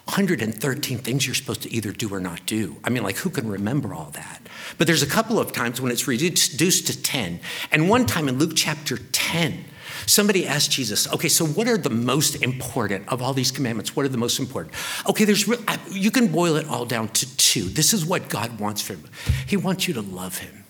613 0.09 0.99
things 0.99 1.27
you're 1.27 1.35
supposed 1.35 1.63
to 1.63 1.73
either 1.73 1.93
do 1.93 2.13
or 2.13 2.21
not 2.21 2.45
do. 2.47 2.77
I 2.85 2.91
mean, 2.91 3.03
like 3.03 3.17
who 3.17 3.31
can 3.31 3.49
remember 3.49 3.95
all 3.95 4.11
that? 4.13 4.43
But 4.79 4.87
there's 4.87 5.03
a 5.03 5.07
couple 5.07 5.39
of 5.39 5.53
times 5.53 5.81
when 5.81 5.93
it's 5.93 6.07
reduced 6.09 6.87
to 6.87 7.03
10. 7.03 7.41
And 7.71 7.89
one 7.89 8.07
time 8.07 8.29
in 8.29 8.39
Luke 8.39 8.53
chapter 8.55 8.99
10, 8.99 9.65
Somebody 10.07 10.47
asked 10.47 10.71
Jesus, 10.71 11.13
okay, 11.13 11.29
so 11.29 11.47
what 11.47 11.69
are 11.69 11.79
the 11.79 11.91
most 11.91 12.43
important 12.43 13.09
of 13.09 13.23
all 13.23 13.33
these 13.33 13.51
commandments? 13.51 13.95
What 13.95 14.05
are 14.05 14.09
the 14.09 14.19
most 14.19 14.39
important? 14.39 14.75
Okay, 15.09 15.25
there's 15.25 15.47
you 15.91 16.11
can 16.11 16.29
boil 16.29 16.57
it 16.57 16.67
all 16.67 16.85
down 16.85 17.09
to 17.09 17.37
two. 17.37 17.65
This 17.65 17.93
is 17.93 18.05
what 18.05 18.29
God 18.29 18.59
wants 18.59 18.83
from 18.83 18.97
you. 18.97 19.09
He 19.47 19.57
wants 19.57 19.87
you 19.87 19.95
to 19.95 20.01
love 20.01 20.39
him. 20.39 20.65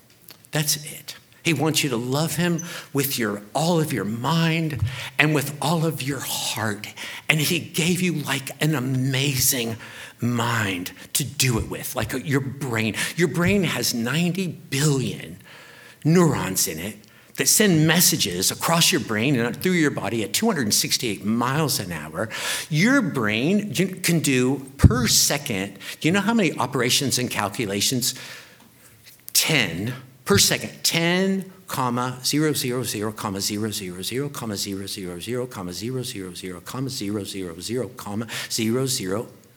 That's 0.50 0.76
it. 0.84 1.16
He 1.42 1.52
wants 1.52 1.82
you 1.82 1.90
to 1.90 1.96
love 1.96 2.36
him 2.36 2.62
with 2.92 3.18
your 3.18 3.42
all 3.54 3.80
of 3.80 3.92
your 3.92 4.04
mind 4.04 4.82
and 5.18 5.34
with 5.34 5.56
all 5.60 5.84
of 5.84 6.02
your 6.02 6.20
heart. 6.20 6.88
And 7.28 7.40
he 7.40 7.58
gave 7.58 8.00
you 8.00 8.12
like 8.12 8.50
an 8.62 8.74
amazing 8.74 9.76
mind 10.20 10.92
to 11.14 11.24
do 11.24 11.58
it 11.58 11.68
with, 11.68 11.96
like 11.96 12.12
your 12.24 12.40
brain. 12.40 12.94
Your 13.16 13.28
brain 13.28 13.64
has 13.64 13.92
90 13.92 14.46
billion 14.46 15.38
neurons 16.04 16.68
in 16.68 16.78
it 16.78 16.96
that 17.36 17.48
send 17.48 17.86
messages 17.86 18.50
across 18.50 18.92
your 18.92 19.00
brain 19.00 19.38
and 19.38 19.56
through 19.56 19.72
your 19.72 19.90
body 19.90 20.22
at 20.22 20.32
268 20.32 21.24
miles 21.24 21.80
an 21.80 21.90
hour. 21.90 22.28
Your 22.68 23.00
brain 23.00 23.72
can 23.74 24.20
do 24.20 24.70
per 24.76 25.06
second, 25.06 25.78
do 26.00 26.08
you 26.08 26.12
know 26.12 26.20
how 26.20 26.34
many 26.34 26.56
operations 26.58 27.18
and 27.18 27.30
calculations? 27.30 28.14
10 29.32 29.94
per 30.24 30.38
second. 30.38 30.82
10 30.82 31.50
comma 31.66 32.18
000 32.22 32.52
comma 32.52 32.60
000 32.82 33.12
comma 33.12 33.40
000 33.40 34.28
comma 34.28 34.56
000 34.56 35.46
comma 35.46 35.72
000 35.72 37.90
comma 37.96 38.26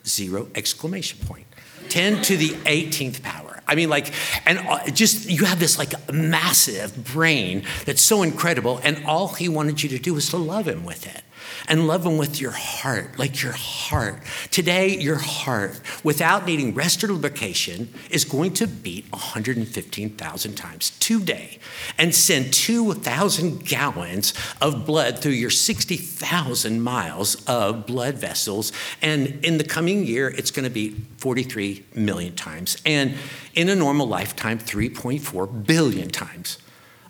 000 0.04 0.48
exclamation 0.56 1.20
point. 1.26 1.46
10 1.90 2.22
to 2.24 2.38
the 2.38 2.50
18th 2.50 3.22
power. 3.22 3.62
I 3.68 3.76
mean, 3.76 3.90
like, 3.90 4.12
and 4.46 4.60
uh, 4.60 4.90
just 4.92 5.30
you 5.30 5.46
have 5.46 5.60
this 5.60 5.78
like 5.78 5.94
massive 6.12 7.14
brain 7.14 7.64
that's 7.86 8.02
so 8.02 8.24
incredible, 8.24 8.80
and 8.84 9.04
all 9.06 9.30
he 9.30 9.50
wanted 9.50 9.84
you 9.84 9.90
to 9.90 10.00
do 10.00 10.14
was 10.14 10.30
to 10.30 10.38
love 10.38 10.68
him 10.68 10.86
with 10.86 11.08
it 11.08 11.25
and 11.68 11.88
love 11.88 12.04
them 12.04 12.18
with 12.18 12.40
your 12.40 12.52
heart, 12.52 13.18
like 13.18 13.42
your 13.42 13.54
heart. 13.54 14.20
Today, 14.52 14.98
your 14.98 15.18
heart, 15.18 15.80
without 16.04 16.46
needing 16.46 16.74
rest 16.74 17.04
or 17.04 17.08
lubrication, 17.08 17.94
is 18.10 18.26
going 18.26 18.54
to 18.54 18.68
beat 18.68 19.06
115,000 19.12 20.56
times 20.56 20.92
today 21.00 21.60
and 21.98 22.14
send 22.14 22.54
2,000 22.54 23.66
gallons 23.66 24.34
of 24.62 24.86
blood 24.86 25.20
through 25.20 25.34
your 25.34 25.50
60,000 25.50 26.82
miles 26.82 27.36
of 27.46 27.86
blood 27.86 28.16
vessels. 28.16 28.72
And 29.02 29.44
in 29.44 29.58
the 29.58 29.64
coming 29.64 30.06
year, 30.06 30.30
it's 30.30 30.52
going 30.52 30.66
to 30.66 30.70
be 30.70 30.92
43 31.18 31.86
million 31.96 32.36
times. 32.36 32.78
And 32.86 33.16
in 33.54 33.70
a 33.70 33.76
normal 33.76 34.08
lifetime, 34.08 34.60
3.4 34.60 35.66
billion 35.66 36.10
times. 36.10 36.58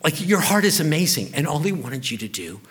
Like 0.03 0.25
your 0.25 0.39
heart 0.39 0.65
is 0.65 0.79
amazing. 0.79 1.33
And 1.33 1.47
all 1.47 1.59
he 1.59 1.71
wanted 1.71 2.11
you 2.11 2.17
to 2.19 2.27
do 2.27 2.61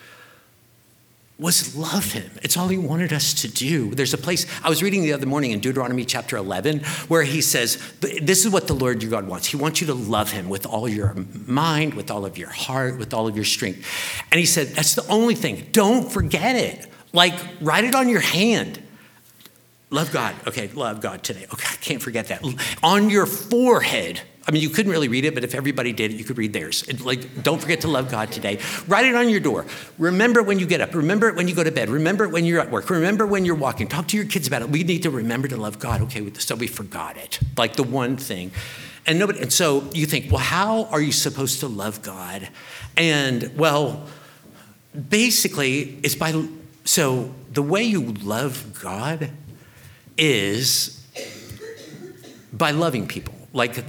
was 1.39 1.75
love 1.75 2.13
him. 2.13 2.31
It's 2.43 2.57
all 2.57 2.69
he 2.69 2.79
wanted 2.79 3.13
us 3.13 3.35
to 3.43 3.49
do. 3.49 3.93
There's 3.95 4.15
a 4.15 4.19
place, 4.19 4.47
I 4.63 4.69
was 4.69 4.83
reading 4.83 5.03
the 5.03 5.13
other 5.13 5.27
morning 5.27 5.51
in 5.51 5.59
Deuteronomy 5.59 6.05
chapter 6.05 6.37
11, 6.37 6.81
where 7.09 7.25
he 7.25 7.41
says, 7.41 7.79
This 8.01 8.45
is 8.45 8.53
what 8.53 8.69
the 8.69 8.75
Lord 8.75 9.03
your 9.03 9.11
God 9.11 9.27
wants. 9.27 9.49
He 9.49 9.57
wants 9.57 9.81
you 9.81 9.89
to 9.89 9.95
love 9.95 10.31
him 10.31 10.49
with 10.49 10.65
all 10.65 10.89
your 10.89 11.15
mind, 11.47 11.95
with 11.95 12.11
all 12.11 12.25
of 12.25 12.39
your 12.39 12.51
heart, 12.51 12.99
with 12.99 13.13
all 13.13 13.27
of 13.27 13.35
your 13.35 13.45
strength. 13.45 13.85
And 14.31 14.39
he 14.39 14.47
said, 14.47 14.69
That's 14.69 14.95
the 14.95 15.07
only 15.09 15.35
thing. 15.35 15.67
Don't 15.73 16.11
forget 16.11 16.55
it. 16.55 16.87
Like, 17.13 17.35
write 17.61 17.85
it 17.85 17.95
on 17.95 18.09
your 18.09 18.21
hand. 18.21 18.81
Love 19.91 20.13
God. 20.13 20.35
Okay, 20.47 20.69
love 20.69 21.01
God 21.01 21.23
today. 21.23 21.47
Okay, 21.53 21.67
I 21.69 21.77
can't 21.77 22.03
forget 22.03 22.29
that. 22.29 22.45
On 22.83 23.11
your 23.11 23.27
forehead 23.27 24.21
I 24.47 24.51
mean, 24.51 24.61
you 24.61 24.69
couldn't 24.69 24.93
really 24.93 25.09
read 25.09 25.25
it, 25.25 25.35
but 25.35 25.43
if 25.43 25.55
everybody 25.55 25.93
did 25.93 26.13
it, 26.13 26.17
you 26.19 26.25
could 26.25 26.37
read 26.37 26.53
theirs. 26.53 26.85
Like, 27.03 27.43
don't 27.43 27.61
forget 27.61 27.81
to 27.81 27.89
love 27.89 28.11
God 28.11 28.31
today. 28.31 28.59
Write 28.87 29.07
it 29.07 29.15
on 29.15 29.31
your 29.31 29.41
door. 29.41 29.65
Remember 29.97 30.43
when 30.43 30.59
you 30.59 30.67
get 30.67 30.83
up. 30.83 30.95
Remember 30.95 31.29
it 31.29 31.35
when 31.35 31.49
you 31.49 31.55
go 31.55 31.65
to 31.65 31.73
bed. 31.73 31.89
Remember 31.89 32.25
it 32.25 32.31
when 32.31 32.45
you're 32.45 32.61
at 32.61 32.71
work. 32.71 32.91
Remember 32.91 33.27
when 33.27 33.47
you're 33.47 33.55
walking. 33.55 33.89
Talk 33.89 34.07
to 34.09 34.17
your 34.19 34.27
kids 34.27 34.47
about 34.47 34.61
it. 34.61 34.69
We 34.69 34.85
need 34.85 35.03
to 35.05 35.11
remember 35.11 35.49
to 35.49 35.57
love 35.57 35.79
God. 35.79 36.03
Okay, 36.03 36.31
so 36.35 36.57
we 36.57 36.67
forgot 36.67 37.17
it. 37.17 37.39
Like 37.57 37.77
the 37.77 37.85
one 37.85 38.19
thing. 38.19 38.51
And 39.07 39.19
nobody. 39.19 39.41
And 39.41 39.53
so 39.53 39.89
you 39.93 40.05
think, 40.05 40.31
well, 40.31 40.41
how 40.41 40.85
are 40.87 41.01
you 41.01 41.13
supposed 41.13 41.61
to 41.61 41.67
love 41.67 42.03
God? 42.03 42.49
And 42.99 43.51
well, 43.57 44.07
basically, 45.09 45.99
it's 46.03 46.15
by. 46.15 46.49
So 46.85 47.33
the 47.51 47.63
way 47.63 47.83
you 47.83 48.13
love 48.13 48.79
God 48.83 49.31
is 50.19 51.03
by 52.53 52.73
loving 52.73 53.07
people. 53.09 53.35
Like 53.55 53.87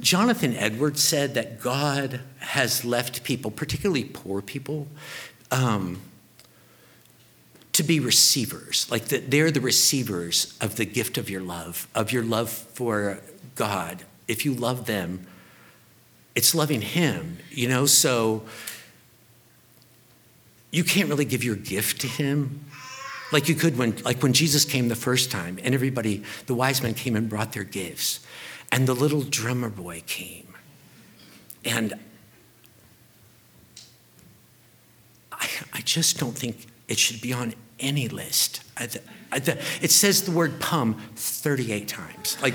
Jonathan 0.00 0.54
Edwards 0.54 1.02
said 1.02 1.34
that 1.34 1.60
God 1.60 2.20
has 2.38 2.84
left 2.84 3.22
people, 3.22 3.50
particularly 3.50 4.04
poor 4.04 4.42
people, 4.42 4.88
um, 5.50 6.00
to 7.72 7.82
be 7.82 8.00
receivers. 8.00 8.90
Like 8.90 9.06
that 9.06 9.30
they're 9.30 9.50
the 9.50 9.60
receivers 9.60 10.56
of 10.60 10.76
the 10.76 10.84
gift 10.84 11.18
of 11.18 11.30
your 11.30 11.42
love, 11.42 11.86
of 11.94 12.12
your 12.12 12.22
love 12.22 12.50
for 12.50 13.20
God. 13.54 14.04
If 14.26 14.44
you 14.44 14.54
love 14.54 14.86
them, 14.86 15.26
it's 16.34 16.54
loving 16.54 16.80
Him, 16.80 17.38
you 17.50 17.68
know? 17.68 17.86
So 17.86 18.42
you 20.70 20.84
can't 20.84 21.08
really 21.08 21.24
give 21.24 21.44
your 21.44 21.56
gift 21.56 22.00
to 22.02 22.06
Him 22.06 22.64
like 23.32 23.48
you 23.48 23.54
could 23.54 23.78
when 23.78 23.96
like 24.02 24.22
when 24.22 24.32
Jesus 24.32 24.64
came 24.64 24.88
the 24.88 24.96
first 24.96 25.30
time 25.30 25.58
and 25.62 25.74
everybody 25.74 26.22
the 26.46 26.54
wise 26.54 26.82
men 26.82 26.94
came 26.94 27.16
and 27.16 27.28
brought 27.28 27.52
their 27.52 27.64
gifts 27.64 28.20
and 28.72 28.86
the 28.86 28.94
little 28.94 29.22
drummer 29.22 29.68
boy 29.68 30.02
came. 30.06 30.54
And 31.64 31.94
I, 35.32 35.48
I 35.72 35.80
just 35.80 36.18
don't 36.18 36.36
think 36.36 36.66
it 36.88 36.98
should 36.98 37.20
be 37.20 37.32
on 37.32 37.54
any 37.78 38.08
list. 38.08 38.62
I, 38.76 38.88
I, 39.32 39.36
it 39.80 39.90
says 39.90 40.22
the 40.22 40.30
word 40.30 40.60
pum 40.60 41.00
38 41.16 41.88
times. 41.88 42.36
Like, 42.42 42.54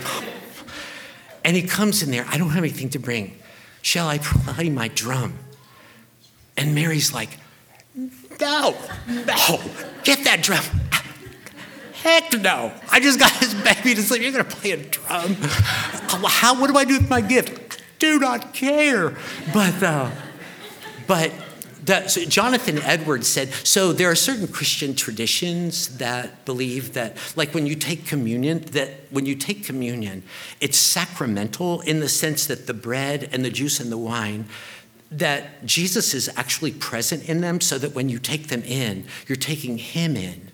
and 1.43 1.55
he 1.55 1.63
comes 1.63 2.01
in 2.01 2.11
there, 2.11 2.25
I 2.29 2.37
don't 2.37 2.49
have 2.49 2.63
anything 2.63 2.89
to 2.89 2.99
bring. 2.99 3.37
Shall 3.81 4.07
I 4.07 4.17
play 4.17 4.69
my 4.69 4.87
drum? 4.87 5.37
And 6.57 6.73
Mary's 6.73 7.13
like, 7.13 7.37
no, 7.95 8.75
no, 9.07 9.59
get 10.03 10.23
that 10.23 10.39
drum 10.41 10.63
Heck 12.05 12.31
no. 12.39 12.71
I 12.91 12.99
just 12.99 13.19
got 13.19 13.33
this 13.39 13.53
baby 13.53 13.95
to 13.95 14.01
sleep. 14.01 14.21
You're 14.21 14.31
going 14.31 14.45
to 14.45 14.55
play 14.55 14.71
a 14.71 14.77
drum. 14.77 15.35
How, 16.27 16.59
what 16.59 16.69
do 16.69 16.77
I 16.77 16.85
do 16.85 16.99
with 16.99 17.09
my 17.09 17.19
gift? 17.19 17.65
do 17.99 18.19
not 18.19 18.53
care. 18.53 19.15
But, 19.53 19.81
uh, 19.81 20.11
but 21.07 21.31
so 22.07 22.25
Jonathan 22.25 22.79
Edwards 22.79 23.27
said, 23.27 23.49
so 23.63 23.93
there 23.93 24.09
are 24.09 24.15
certain 24.15 24.47
Christian 24.47 24.95
traditions 24.95 25.97
that 25.97 26.45
believe 26.45 26.93
that, 26.93 27.17
like 27.35 27.53
when 27.53 27.65
you 27.65 27.75
take 27.75 28.05
communion, 28.05 28.61
that 28.71 28.89
when 29.11 29.25
you 29.25 29.35
take 29.35 29.63
communion, 29.63 30.23
it's 30.59 30.77
sacramental 30.77 31.81
in 31.81 31.99
the 31.99 32.09
sense 32.09 32.47
that 32.47 32.67
the 32.67 32.73
bread 32.73 33.29
and 33.31 33.45
the 33.45 33.49
juice 33.49 33.79
and 33.79 33.91
the 33.91 33.97
wine, 33.97 34.45
that 35.11 35.65
Jesus 35.65 36.13
is 36.13 36.29
actually 36.35 36.71
present 36.71 37.29
in 37.29 37.41
them 37.41 37.61
so 37.61 37.77
that 37.77 37.93
when 37.93 38.09
you 38.09 38.19
take 38.19 38.47
them 38.47 38.63
in, 38.63 39.05
you're 39.27 39.35
taking 39.35 39.77
him 39.77 40.15
in. 40.15 40.44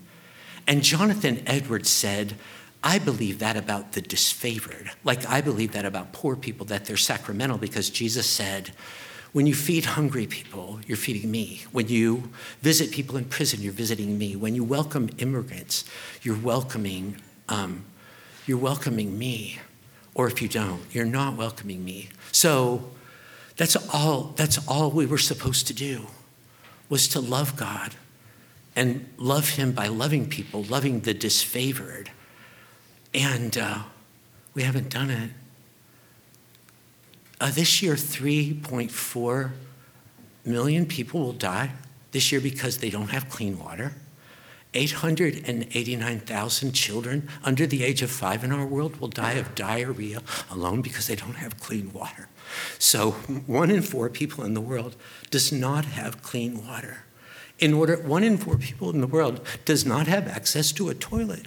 And 0.66 0.82
Jonathan 0.82 1.42
Edwards 1.46 1.90
said, 1.90 2.34
I 2.82 2.98
believe 2.98 3.38
that 3.38 3.56
about 3.56 3.92
the 3.92 4.02
disfavored. 4.02 4.90
Like 5.04 5.28
I 5.28 5.40
believe 5.40 5.72
that 5.72 5.84
about 5.84 6.12
poor 6.12 6.34
people, 6.34 6.66
that 6.66 6.84
they're 6.84 6.96
sacramental 6.96 7.58
because 7.58 7.90
Jesus 7.90 8.26
said, 8.26 8.72
when 9.32 9.46
you 9.46 9.54
feed 9.54 9.84
hungry 9.84 10.26
people, 10.26 10.80
you're 10.86 10.96
feeding 10.96 11.30
me. 11.30 11.62
When 11.72 11.88
you 11.88 12.30
visit 12.60 12.90
people 12.90 13.16
in 13.16 13.24
prison, 13.24 13.62
you're 13.62 13.72
visiting 13.72 14.18
me. 14.18 14.36
When 14.36 14.54
you 14.54 14.62
welcome 14.62 15.08
immigrants, 15.18 15.84
you're 16.22 16.38
welcoming, 16.38 17.16
um, 17.48 17.84
you're 18.46 18.58
welcoming 18.58 19.18
me. 19.18 19.58
Or 20.14 20.26
if 20.26 20.42
you 20.42 20.48
don't, 20.48 20.82
you're 20.92 21.06
not 21.06 21.36
welcoming 21.36 21.82
me. 21.82 22.10
So 22.30 22.90
that's 23.56 23.76
all, 23.94 24.34
that's 24.36 24.66
all 24.68 24.90
we 24.90 25.06
were 25.06 25.18
supposed 25.18 25.66
to 25.68 25.74
do 25.74 26.06
was 26.90 27.08
to 27.08 27.20
love 27.20 27.56
God 27.56 27.94
and 28.74 29.08
love 29.18 29.50
him 29.50 29.72
by 29.72 29.86
loving 29.88 30.28
people, 30.28 30.62
loving 30.64 31.00
the 31.00 31.14
disfavored. 31.14 32.08
And 33.14 33.56
uh, 33.58 33.82
We 34.54 34.62
haven't 34.62 34.90
done 34.90 35.10
it. 35.10 35.30
Uh, 37.40 37.50
this 37.50 37.82
year, 37.82 37.94
3.4 37.94 39.50
million 40.44 40.86
people 40.86 41.20
will 41.20 41.32
die 41.32 41.72
this 42.12 42.30
year 42.30 42.40
because 42.40 42.78
they 42.78 42.90
don't 42.90 43.10
have 43.10 43.28
clean 43.28 43.58
water. 43.58 43.94
889,000 44.74 46.72
children 46.72 47.28
under 47.44 47.66
the 47.66 47.84
age 47.84 48.00
of 48.00 48.10
five 48.10 48.42
in 48.42 48.52
our 48.52 48.64
world 48.64 48.96
will 49.00 49.08
die 49.08 49.32
of 49.32 49.54
diarrhea 49.54 50.22
alone 50.50 50.80
because 50.80 51.06
they 51.08 51.16
don't 51.16 51.34
have 51.34 51.60
clean 51.60 51.92
water. 51.92 52.28
So, 52.78 53.10
one 53.46 53.70
in 53.70 53.82
four 53.82 54.08
people 54.08 54.44
in 54.44 54.54
the 54.54 54.60
world 54.62 54.96
does 55.30 55.52
not 55.52 55.84
have 55.84 56.22
clean 56.22 56.66
water. 56.66 57.04
In 57.62 57.74
order, 57.74 57.96
one 57.96 58.24
in 58.24 58.38
four 58.38 58.58
people 58.58 58.90
in 58.90 59.00
the 59.00 59.06
world 59.06 59.40
does 59.64 59.86
not 59.86 60.08
have 60.08 60.26
access 60.26 60.72
to 60.72 60.88
a 60.88 60.94
toilet. 60.94 61.46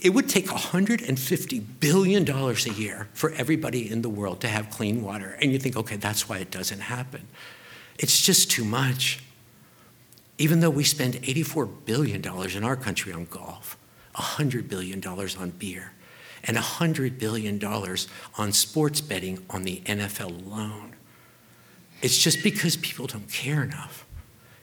It 0.00 0.10
would 0.10 0.28
take 0.28 0.46
$150 0.46 1.64
billion 1.80 2.30
a 2.30 2.52
year 2.74 3.08
for 3.12 3.32
everybody 3.32 3.90
in 3.90 4.02
the 4.02 4.08
world 4.08 4.40
to 4.42 4.48
have 4.48 4.70
clean 4.70 5.02
water. 5.02 5.36
And 5.42 5.50
you 5.50 5.58
think, 5.58 5.76
okay, 5.76 5.96
that's 5.96 6.28
why 6.28 6.38
it 6.38 6.52
doesn't 6.52 6.82
happen. 6.82 7.26
It's 7.98 8.22
just 8.22 8.48
too 8.48 8.64
much. 8.64 9.24
Even 10.38 10.60
though 10.60 10.70
we 10.70 10.84
spend 10.84 11.14
$84 11.14 11.68
billion 11.84 12.24
in 12.24 12.62
our 12.62 12.76
country 12.76 13.12
on 13.12 13.24
golf, 13.24 13.76
$100 14.14 14.68
billion 14.68 15.04
on 15.04 15.50
beer, 15.50 15.94
and 16.44 16.56
$100 16.56 17.18
billion 17.18 17.62
on 18.38 18.52
sports 18.52 19.00
betting 19.00 19.44
on 19.50 19.64
the 19.64 19.82
NFL 19.84 20.46
alone. 20.46 20.94
It's 22.02 22.16
just 22.16 22.44
because 22.44 22.76
people 22.76 23.08
don't 23.08 23.28
care 23.28 23.64
enough. 23.64 24.06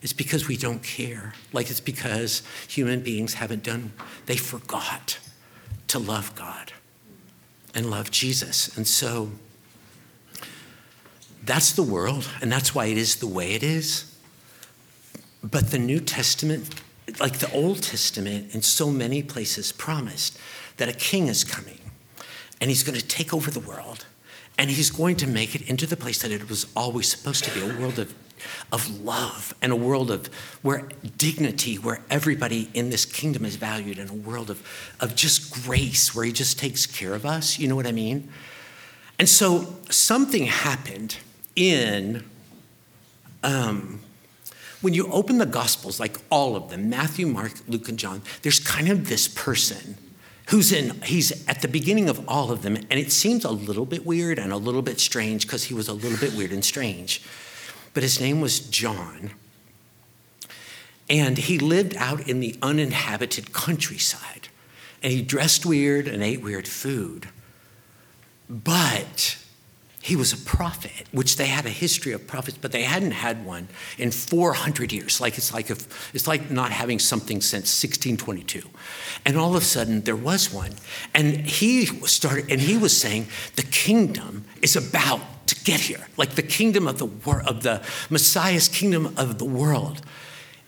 It's 0.01 0.13
because 0.13 0.47
we 0.47 0.57
don't 0.57 0.83
care. 0.83 1.33
Like 1.53 1.69
it's 1.69 1.79
because 1.79 2.43
human 2.67 3.01
beings 3.01 3.35
haven't 3.35 3.63
done, 3.63 3.93
they 4.25 4.37
forgot 4.37 5.19
to 5.87 5.99
love 5.99 6.35
God 6.35 6.73
and 7.73 7.89
love 7.89 8.11
Jesus. 8.11 8.75
And 8.77 8.87
so 8.87 9.31
that's 11.43 11.71
the 11.71 11.83
world, 11.83 12.27
and 12.41 12.51
that's 12.51 12.75
why 12.75 12.87
it 12.87 12.97
is 12.97 13.17
the 13.17 13.27
way 13.27 13.53
it 13.53 13.63
is. 13.63 14.13
But 15.43 15.71
the 15.71 15.79
New 15.79 15.99
Testament, 15.99 16.81
like 17.19 17.39
the 17.39 17.51
Old 17.51 17.81
Testament, 17.81 18.53
in 18.53 18.61
so 18.61 18.91
many 18.91 19.23
places 19.23 19.71
promised 19.71 20.37
that 20.77 20.89
a 20.89 20.93
king 20.93 21.27
is 21.27 21.43
coming 21.43 21.79
and 22.59 22.69
he's 22.69 22.83
going 22.83 22.99
to 22.99 23.05
take 23.05 23.33
over 23.33 23.49
the 23.49 23.59
world 23.59 24.05
and 24.57 24.69
he's 24.69 24.89
going 24.89 25.15
to 25.17 25.27
make 25.27 25.55
it 25.55 25.69
into 25.69 25.85
the 25.85 25.97
place 25.97 26.21
that 26.21 26.31
it 26.31 26.49
was 26.49 26.65
always 26.75 27.09
supposed 27.09 27.43
to 27.43 27.51
be 27.53 27.61
a 27.61 27.79
world 27.79 27.99
of, 27.99 28.13
of 28.71 29.01
love 29.01 29.53
and 29.61 29.71
a 29.71 29.75
world 29.75 30.09
of 30.09 30.27
where 30.61 30.87
dignity, 31.17 31.75
where 31.75 32.01
everybody 32.09 32.69
in 32.73 32.89
this 32.89 33.05
kingdom 33.05 33.45
is 33.45 33.55
valued, 33.55 33.99
and 33.99 34.09
a 34.09 34.13
world 34.13 34.49
of, 34.49 34.65
of 34.99 35.15
just 35.15 35.63
grace 35.65 36.15
where 36.15 36.25
he 36.25 36.31
just 36.31 36.57
takes 36.57 36.85
care 36.85 37.13
of 37.13 37.25
us. 37.25 37.59
You 37.59 37.67
know 37.67 37.75
what 37.75 37.87
I 37.87 37.91
mean? 37.91 38.29
And 39.19 39.29
so 39.29 39.75
something 39.89 40.45
happened 40.45 41.17
in 41.55 42.23
um, 43.43 43.99
when 44.81 44.93
you 44.93 45.07
open 45.11 45.37
the 45.37 45.45
Gospels, 45.45 45.99
like 45.99 46.17
all 46.29 46.55
of 46.55 46.69
them 46.69 46.89
Matthew, 46.89 47.27
Mark, 47.27 47.53
Luke, 47.67 47.89
and 47.89 47.97
John, 47.97 48.21
there's 48.41 48.59
kind 48.59 48.89
of 48.89 49.09
this 49.09 49.27
person 49.27 49.97
who's 50.47 50.71
in, 50.71 51.01
he's 51.01 51.47
at 51.47 51.61
the 51.61 51.67
beginning 51.67 52.09
of 52.09 52.23
all 52.27 52.51
of 52.51 52.61
them, 52.61 52.75
and 52.75 52.93
it 52.93 53.11
seems 53.11 53.45
a 53.45 53.51
little 53.51 53.85
bit 53.85 54.05
weird 54.05 54.39
and 54.39 54.51
a 54.51 54.57
little 54.57 54.81
bit 54.81 54.99
strange 54.99 55.45
because 55.45 55.65
he 55.65 55.73
was 55.73 55.87
a 55.87 55.93
little 55.93 56.17
bit 56.17 56.35
weird 56.35 56.51
and 56.51 56.63
strange. 56.63 57.21
But 57.93 58.03
his 58.03 58.19
name 58.19 58.41
was 58.41 58.59
John. 58.59 59.31
And 61.09 61.37
he 61.37 61.57
lived 61.57 61.95
out 61.97 62.27
in 62.27 62.39
the 62.39 62.55
uninhabited 62.61 63.53
countryside. 63.53 64.49
And 65.01 65.11
he 65.13 65.21
dressed 65.21 65.65
weird 65.65 66.07
and 66.07 66.23
ate 66.23 66.41
weird 66.41 66.67
food. 66.67 67.29
But 68.49 69.37
he 70.07 70.15
was 70.15 70.31
a 70.31 70.37
prophet, 70.37 71.05
which 71.11 71.35
they 71.35 71.47
had 71.47 71.65
a 71.65 71.69
history 71.69 72.13
of 72.13 72.25
prophets, 72.27 72.57
but 72.61 72.71
they 72.71 72.83
hadn't 72.83 73.11
had 73.11 73.45
one 73.45 73.67
in 73.97 74.09
400 74.09 74.93
years. 74.93 75.19
Like 75.19 75.37
it's 75.37 75.53
like 75.53 75.69
it's 75.69 76.27
like 76.27 76.49
not 76.49 76.71
having 76.71 76.97
something 76.97 77.41
since 77.41 77.83
1622. 77.83 78.69
And 79.25 79.35
all 79.35 79.53
of 79.53 79.61
a 79.61 79.65
sudden 79.65 80.03
there 80.03 80.15
was 80.15 80.49
one, 80.53 80.71
and 81.13 81.45
he 81.45 81.87
started, 82.05 82.49
and 82.49 82.61
he 82.61 82.77
was 82.77 82.95
saying 82.95 83.27
the 83.57 83.63
kingdom 83.63 84.45
is 84.61 84.77
about 84.77 85.19
to 85.47 85.61
get 85.65 85.81
here, 85.81 86.07
like 86.15 86.35
the 86.35 86.41
kingdom 86.41 86.87
of 86.87 86.99
the 86.99 87.07
of 87.45 87.63
the 87.63 87.81
Messiah's 88.09 88.69
kingdom 88.69 89.13
of 89.17 89.39
the 89.39 89.45
world 89.45 90.01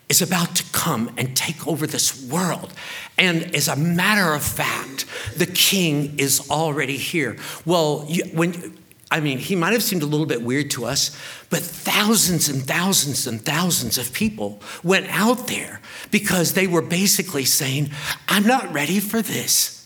is 0.10 0.22
about 0.22 0.54
to 0.58 0.64
come 0.74 1.14
and 1.18 1.38
take 1.38 1.66
over 1.66 1.88
this 1.88 2.22
world. 2.26 2.74
And 3.18 3.56
as 3.56 3.70
a 3.70 3.78
matter 3.78 4.34
of 4.34 4.44
fact, 4.44 5.06
the 5.38 5.46
king 5.46 6.20
is 6.20 6.50
already 6.50 6.98
here. 6.98 7.38
Well, 7.64 8.06
you, 8.10 8.24
when 8.34 8.76
I 9.12 9.20
mean, 9.22 9.40
he 9.40 9.56
might 9.56 9.74
have 9.74 9.82
seemed 9.82 10.04
a 10.04 10.08
little 10.08 10.28
bit 10.28 10.44
weird 10.44 10.70
to 10.72 10.86
us, 10.86 11.10
but 11.50 11.62
thousands 11.62 12.48
and 12.48 12.62
thousands 12.64 13.26
and 13.26 13.44
thousands 13.44 13.98
of 13.98 14.14
people 14.14 14.62
went 14.84 15.08
out 15.10 15.48
there 15.48 15.82
because 16.12 16.54
they 16.54 16.68
were 16.68 16.84
basically 16.84 17.46
saying, 17.46 17.90
I'm 18.28 18.46
not 18.46 18.72
ready 18.72 19.00
for 19.00 19.22
this. 19.22 19.79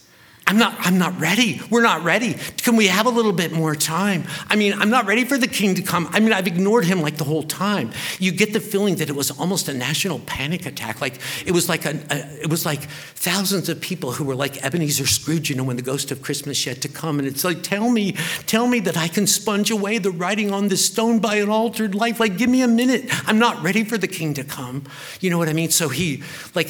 I'm 0.45 0.57
not, 0.57 0.75
I'm 0.79 0.97
not 0.97 1.17
ready. 1.19 1.61
We're 1.69 1.83
not 1.83 2.03
ready. 2.03 2.33
Can 2.57 2.75
we 2.75 2.87
have 2.87 3.05
a 3.05 3.09
little 3.09 3.31
bit 3.31 3.53
more 3.53 3.75
time? 3.75 4.25
I 4.49 4.57
mean, 4.57 4.73
I'm 4.73 4.89
not 4.89 5.05
ready 5.05 5.23
for 5.23 5.37
the 5.37 5.47
king 5.47 5.75
to 5.75 5.81
come. 5.81 6.09
I 6.11 6.19
mean, 6.19 6.33
I've 6.33 6.47
ignored 6.47 6.83
him 6.83 7.01
like 7.01 7.15
the 7.15 7.23
whole 7.23 7.43
time. 7.43 7.91
You 8.19 8.33
get 8.33 8.51
the 8.51 8.59
feeling 8.59 8.95
that 8.97 9.09
it 9.09 9.15
was 9.15 9.31
almost 9.31 9.69
a 9.69 9.73
national 9.73 10.19
panic 10.19 10.65
attack. 10.65 10.99
Like 10.99 11.19
it 11.45 11.51
was 11.51 11.69
like 11.69 11.85
a, 11.85 11.97
a 12.11 12.43
it 12.43 12.49
was 12.49 12.65
like 12.65 12.81
thousands 12.83 13.69
of 13.69 13.79
people 13.79 14.11
who 14.11 14.25
were 14.25 14.35
like 14.35 14.63
Ebenezer 14.63 15.07
Scrooge, 15.07 15.49
you 15.49 15.55
know, 15.55 15.63
when 15.63 15.77
the 15.77 15.81
ghost 15.81 16.11
of 16.11 16.21
Christmas 16.21 16.65
yet 16.65 16.81
to 16.81 16.89
come. 16.89 17.19
And 17.19 17.27
it's 17.27 17.45
like, 17.45 17.63
tell 17.63 17.89
me, 17.89 18.11
tell 18.45 18.67
me 18.67 18.81
that 18.81 18.97
I 18.97 19.07
can 19.07 19.27
sponge 19.27 19.71
away 19.71 19.97
the 19.97 20.11
writing 20.11 20.51
on 20.51 20.67
this 20.67 20.85
stone 20.85 21.19
by 21.19 21.35
an 21.35 21.49
altered 21.49 21.95
life. 21.95 22.19
Like, 22.19 22.37
give 22.37 22.49
me 22.49 22.61
a 22.61 22.67
minute. 22.67 23.05
I'm 23.27 23.39
not 23.39 23.63
ready 23.63 23.85
for 23.85 23.97
the 23.97 24.09
king 24.09 24.33
to 24.33 24.43
come. 24.43 24.83
You 25.21 25.29
know 25.29 25.37
what 25.37 25.47
I 25.47 25.53
mean? 25.53 25.69
So 25.69 25.87
he, 25.87 26.21
like, 26.53 26.67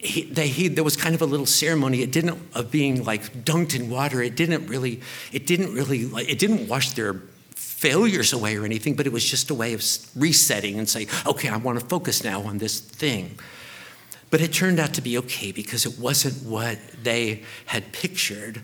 he, 0.00 0.22
they, 0.22 0.48
he, 0.48 0.68
there 0.68 0.84
was 0.84 0.96
kind 0.96 1.14
of 1.14 1.20
a 1.20 1.26
little 1.26 1.46
ceremony. 1.46 2.00
It 2.00 2.10
didn't 2.10 2.40
of 2.54 2.70
being 2.70 2.93
being 2.94 3.04
like 3.04 3.44
dunked 3.44 3.74
in 3.74 3.90
water, 3.90 4.22
it 4.22 4.36
didn't 4.36 4.66
really, 4.66 5.00
it 5.32 5.46
didn't 5.46 5.74
really, 5.74 6.02
it 6.28 6.38
didn't 6.38 6.68
wash 6.68 6.90
their 6.92 7.14
failures 7.54 8.32
away 8.32 8.56
or 8.56 8.64
anything, 8.64 8.94
but 8.94 9.06
it 9.06 9.12
was 9.12 9.24
just 9.24 9.50
a 9.50 9.54
way 9.54 9.74
of 9.74 9.82
resetting 10.16 10.78
and 10.78 10.88
saying, 10.88 11.08
okay, 11.26 11.48
I 11.48 11.56
want 11.56 11.78
to 11.80 11.86
focus 11.86 12.24
now 12.24 12.42
on 12.42 12.58
this 12.58 12.80
thing. 12.80 13.38
But 14.30 14.40
it 14.40 14.52
turned 14.52 14.80
out 14.80 14.94
to 14.94 15.02
be 15.02 15.18
okay 15.18 15.52
because 15.52 15.86
it 15.86 15.98
wasn't 15.98 16.46
what 16.48 16.78
they 17.02 17.42
had 17.66 17.92
pictured. 17.92 18.62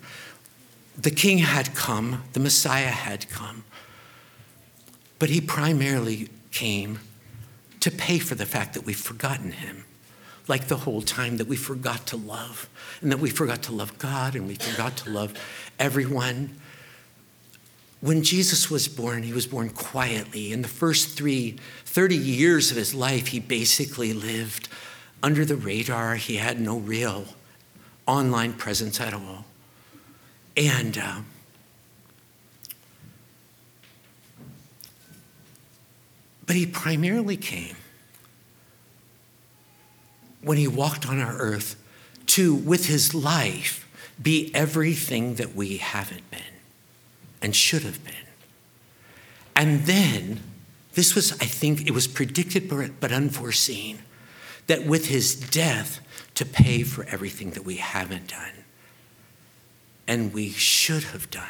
The 0.97 1.11
king 1.11 1.39
had 1.39 1.75
come, 1.75 2.25
the 2.33 2.41
Messiah 2.41 2.89
had 2.89 3.29
come, 3.29 3.65
but 5.19 5.29
he 5.29 5.41
primarily 5.41 6.29
came 6.51 7.01
to 7.81 7.91
pay 7.91 8.19
for 8.19 8.35
the 8.35 8.47
fact 8.47 8.75
that 8.75 8.85
we've 8.85 8.99
forgotten 8.99 9.53
him 9.53 9.85
like 10.49 10.69
the 10.69 10.77
whole 10.79 11.03
time 11.03 11.37
that 11.37 11.47
we 11.47 11.57
forgot 11.57 12.07
to 12.09 12.17
love 12.17 12.69
and 13.01 13.11
that 13.13 13.19
we 13.19 13.31
forgot 13.31 13.63
to 13.65 13.73
love 13.73 13.99
God 13.99 14.35
and 14.35 14.47
we 14.47 14.55
forgot 14.55 14.97
to 14.99 15.11
love 15.11 15.35
everyone. 15.79 16.59
When 18.01 18.23
Jesus 18.23 18.71
was 18.71 18.89
born, 18.89 19.23
he 19.23 19.33
was 19.33 19.47
born 19.47 19.71
quietly. 19.71 20.53
In 20.53 20.63
the 20.63 20.69
first 20.69 21.17
three, 21.17 21.57
30 21.85 22.17
years 22.17 22.71
of 22.71 22.77
his 22.77 22.95
life, 22.95 23.29
he 23.29 23.41
basically 23.41 24.13
lived 24.13 24.69
under 25.23 25.45
the 25.45 25.57
radar. 25.57 26.17
He 26.17 26.37
had 26.37 26.61
no 26.61 26.79
real 26.79 27.27
online 28.07 28.55
presence 28.55 29.01
at 29.01 29.15
all. 29.15 29.45
And 30.57 30.99
uh, 30.99 31.21
but 36.47 36.57
he 36.57 36.67
primarily 36.67 37.37
came 37.37 37.77
when 40.43 40.59
he 40.59 40.69
walked 40.69 41.07
on 41.07 41.21
our 41.21 41.37
earth 41.37 41.77
to, 42.27 42.55
with 42.55 42.87
his 42.87 43.15
life, 43.15 43.87
be 44.21 44.51
everything 44.55 45.35
that 45.37 45.55
we 45.55 45.79
haven't 45.79 46.31
been 46.31 46.41
and 47.43 47.55
should 47.55 47.83
have 47.83 48.05
been. 48.05 48.15
And 49.57 49.85
then, 49.85 50.41
this 50.95 51.15
was, 51.15 51.33
I 51.33 51.47
think, 51.47 51.87
it 51.87 51.93
was 51.93 52.07
predicted 52.07 52.69
but 53.01 53.13
unforeseen 53.13 54.01
that 54.67 54.87
with 54.87 55.09
his 55.09 55.35
death 55.35 56.01
to 56.35 56.45
pay 56.47 56.83
for 56.83 57.05
everything 57.05 57.51
that 57.51 57.65
we 57.65 57.77
haven't 57.77 58.29
done 58.29 58.65
and 60.07 60.33
we 60.33 60.51
should 60.51 61.05
have 61.05 61.31
done. 61.31 61.45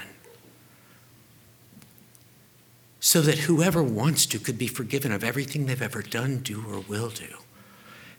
So 2.99 3.23
that 3.23 3.39
whoever 3.39 3.83
wants 3.83 4.27
to 4.27 4.39
could 4.39 4.59
be 4.59 4.67
forgiven 4.67 5.13
of 5.13 5.25
everything 5.25 5.67
they've 5.67 5.81
ever 5.81 6.03
done, 6.03 6.39
do, 6.39 6.65
or 6.69 6.81
will 6.81 7.09
do 7.09 7.40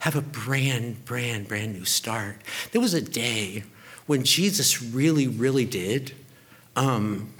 have 0.01 0.15
a 0.15 0.21
brand, 0.21 1.05
brand, 1.05 1.47
brand 1.47 1.73
new 1.73 1.85
start. 1.85 2.37
There 2.71 2.81
was 2.81 2.93
a 2.93 3.01
day 3.01 3.63
when 4.05 4.23
Jesus 4.23 4.81
really, 4.81 5.27
really 5.27 5.65
did 5.65 6.13
um, 6.75 7.33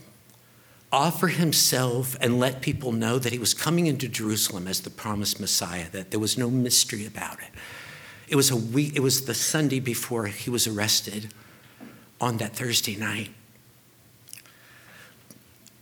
offer 0.92 1.28
himself 1.28 2.16
and 2.22 2.40
let 2.40 2.62
people 2.62 2.92
know 2.92 3.20
that 3.20 3.32
he 3.32 3.40
was 3.40 3.54
coming 3.54 3.88
into 3.88 4.08
Jerusalem 4.08 4.68
as 4.68 4.82
the 4.82 4.90
promised 4.90 5.40
Messiah, 5.40 5.90
that 5.92 6.12
there 6.12 6.20
was 6.20 6.38
no 6.38 6.50
mystery 6.50 7.06
about 7.06 7.40
it. 7.40 7.50
It 8.28 8.36
was, 8.36 8.52
a 8.52 8.56
week, 8.56 8.96
it 8.96 9.02
was 9.02 9.26
the 9.26 9.34
Sunday 9.34 9.80
before 9.80 10.28
he 10.28 10.50
was 10.50 10.68
arrested. 10.68 11.34
on 12.22 12.38
that 12.38 12.56
Thursday 12.56 12.96
night. 12.96 13.32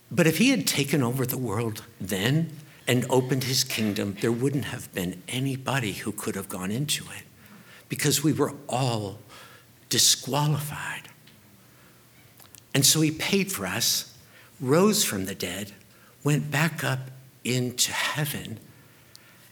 But 0.09 0.25
if 0.25 0.37
he 0.37 0.49
had 0.49 0.65
taken 0.65 1.03
over 1.03 1.25
the 1.25 1.37
world 1.37 1.83
then 1.99 2.51
and 2.89 3.05
opened 3.07 3.43
his 3.43 3.63
kingdom, 3.63 4.17
there 4.19 4.31
wouldn't 4.31 4.65
have 4.65 4.91
been 4.95 5.21
anybody 5.27 5.91
who 5.93 6.11
could 6.11 6.33
have 6.33 6.49
gone 6.49 6.71
into 6.71 7.03
it 7.15 7.23
because 7.87 8.23
we 8.23 8.33
were 8.33 8.51
all 8.67 9.19
disqualified. 9.89 11.07
And 12.73 12.83
so 12.83 13.01
he 13.01 13.11
paid 13.11 13.51
for 13.51 13.67
us, 13.67 14.17
rose 14.59 15.03
from 15.03 15.25
the 15.25 15.35
dead, 15.35 15.71
went 16.23 16.49
back 16.49 16.83
up 16.83 17.11
into 17.43 17.91
heaven, 17.91 18.59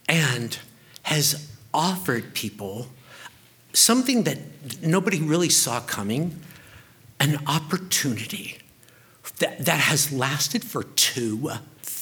and 0.10 0.58
has 1.04 1.48
offered 1.76 2.34
people 2.34 2.88
something 3.72 4.24
that 4.24 4.40
nobody 4.82 5.22
really 5.22 5.50
saw 5.50 5.80
coming 5.82 6.40
an 7.20 7.38
opportunity 7.46 8.58
that, 9.38 9.64
that 9.64 9.80
has 9.80 10.12
lasted 10.12 10.64
for 10.64 10.82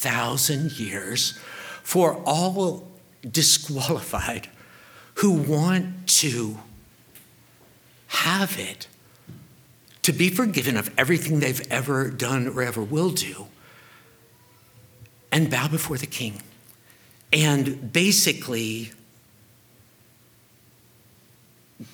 2,000 0.05 0.79
years 0.79 1.31
for 1.81 2.21
all 2.25 2.87
disqualified 3.27 4.47
who 5.15 5.31
want 5.31 6.07
to 6.07 6.59
have 8.07 8.59
it, 8.59 8.87
to 10.03 10.13
be 10.13 10.29
forgiven 10.29 10.77
of 10.77 10.93
everything 10.95 11.39
they've 11.39 11.65
ever 11.71 12.11
done 12.11 12.47
or 12.47 12.61
ever 12.61 12.83
will 12.83 13.09
do, 13.09 13.47
and 15.31 15.49
bow 15.49 15.67
before 15.67 15.97
the 15.97 16.05
king. 16.05 16.43
And 17.33 17.91
basically, 17.91 18.91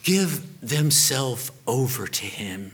give 0.03 0.59
themselves 0.59 1.49
over 1.65 2.07
to 2.07 2.25
him 2.25 2.73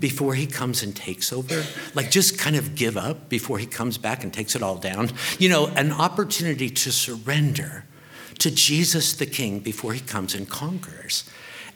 before 0.00 0.34
he 0.34 0.46
comes 0.46 0.82
and 0.82 0.94
takes 0.94 1.32
over. 1.32 1.64
Like 1.94 2.10
just 2.10 2.38
kind 2.38 2.56
of 2.56 2.74
give 2.74 2.96
up 2.96 3.28
before 3.28 3.58
he 3.58 3.66
comes 3.66 3.98
back 3.98 4.22
and 4.22 4.32
takes 4.32 4.54
it 4.54 4.62
all 4.62 4.76
down. 4.76 5.10
You 5.38 5.48
know, 5.48 5.66
an 5.68 5.92
opportunity 5.92 6.68
to 6.70 6.92
surrender 6.92 7.84
to 8.38 8.50
Jesus 8.50 9.14
the 9.14 9.26
King 9.26 9.60
before 9.60 9.92
he 9.92 10.00
comes 10.00 10.34
and 10.34 10.48
conquers 10.48 11.28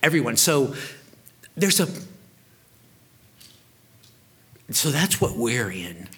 everyone. 0.02 0.36
So 0.36 0.74
there's 1.56 1.80
a 1.80 1.88
so 4.70 4.90
that's 4.90 5.20
what 5.20 5.36
we're 5.36 5.70
in. 5.70 6.08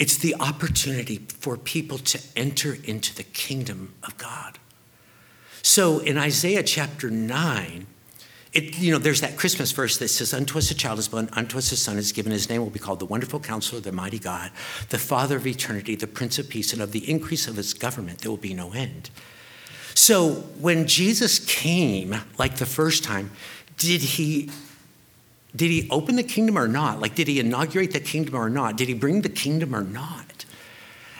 It's 0.00 0.16
the 0.16 0.34
opportunity 0.40 1.18
for 1.18 1.56
people 1.56 1.98
to 1.98 2.20
enter 2.36 2.78
into 2.84 3.14
the 3.14 3.24
kingdom 3.24 3.94
of 4.02 4.16
God. 4.16 4.58
So 5.60 5.98
in 5.98 6.16
Isaiah 6.16 6.62
chapter 6.62 7.10
9, 7.10 7.86
it, 8.52 8.78
you 8.78 8.90
know, 8.92 8.98
there's 8.98 9.20
that 9.20 9.36
Christmas 9.36 9.72
verse 9.72 9.98
that 9.98 10.08
says, 10.08 10.32
Unto 10.32 10.58
us 10.58 10.70
a 10.70 10.74
child 10.74 10.98
is 10.98 11.08
born, 11.08 11.28
unto 11.34 11.58
us 11.58 11.70
a 11.72 11.76
son 11.76 11.98
is 11.98 12.12
given, 12.12 12.32
his 12.32 12.48
name 12.48 12.62
will 12.62 12.70
be 12.70 12.78
called 12.78 12.98
the 12.98 13.06
Wonderful 13.06 13.40
Counselor, 13.40 13.80
the 13.80 13.92
Mighty 13.92 14.18
God, 14.18 14.50
the 14.88 14.98
Father 14.98 15.36
of 15.36 15.46
eternity, 15.46 15.94
the 15.94 16.06
Prince 16.06 16.38
of 16.38 16.48
Peace, 16.48 16.72
and 16.72 16.80
of 16.80 16.92
the 16.92 17.10
increase 17.10 17.46
of 17.46 17.56
his 17.56 17.74
government 17.74 18.20
there 18.20 18.30
will 18.30 18.38
be 18.38 18.54
no 18.54 18.72
end. 18.72 19.10
So 19.94 20.30
when 20.60 20.86
Jesus 20.86 21.38
came, 21.38 22.14
like 22.38 22.56
the 22.56 22.66
first 22.66 23.04
time, 23.04 23.30
did 23.76 24.00
he 24.00 24.50
did 25.56 25.70
he 25.70 25.88
open 25.90 26.16
the 26.16 26.22
kingdom 26.22 26.58
or 26.58 26.68
not? 26.68 27.00
Like, 27.00 27.14
did 27.14 27.26
he 27.26 27.40
inaugurate 27.40 27.92
the 27.92 28.00
kingdom 28.00 28.34
or 28.34 28.50
not? 28.50 28.76
Did 28.76 28.88
he 28.88 28.94
bring 28.94 29.22
the 29.22 29.28
kingdom 29.28 29.74
or 29.74 29.82
not? 29.82 30.27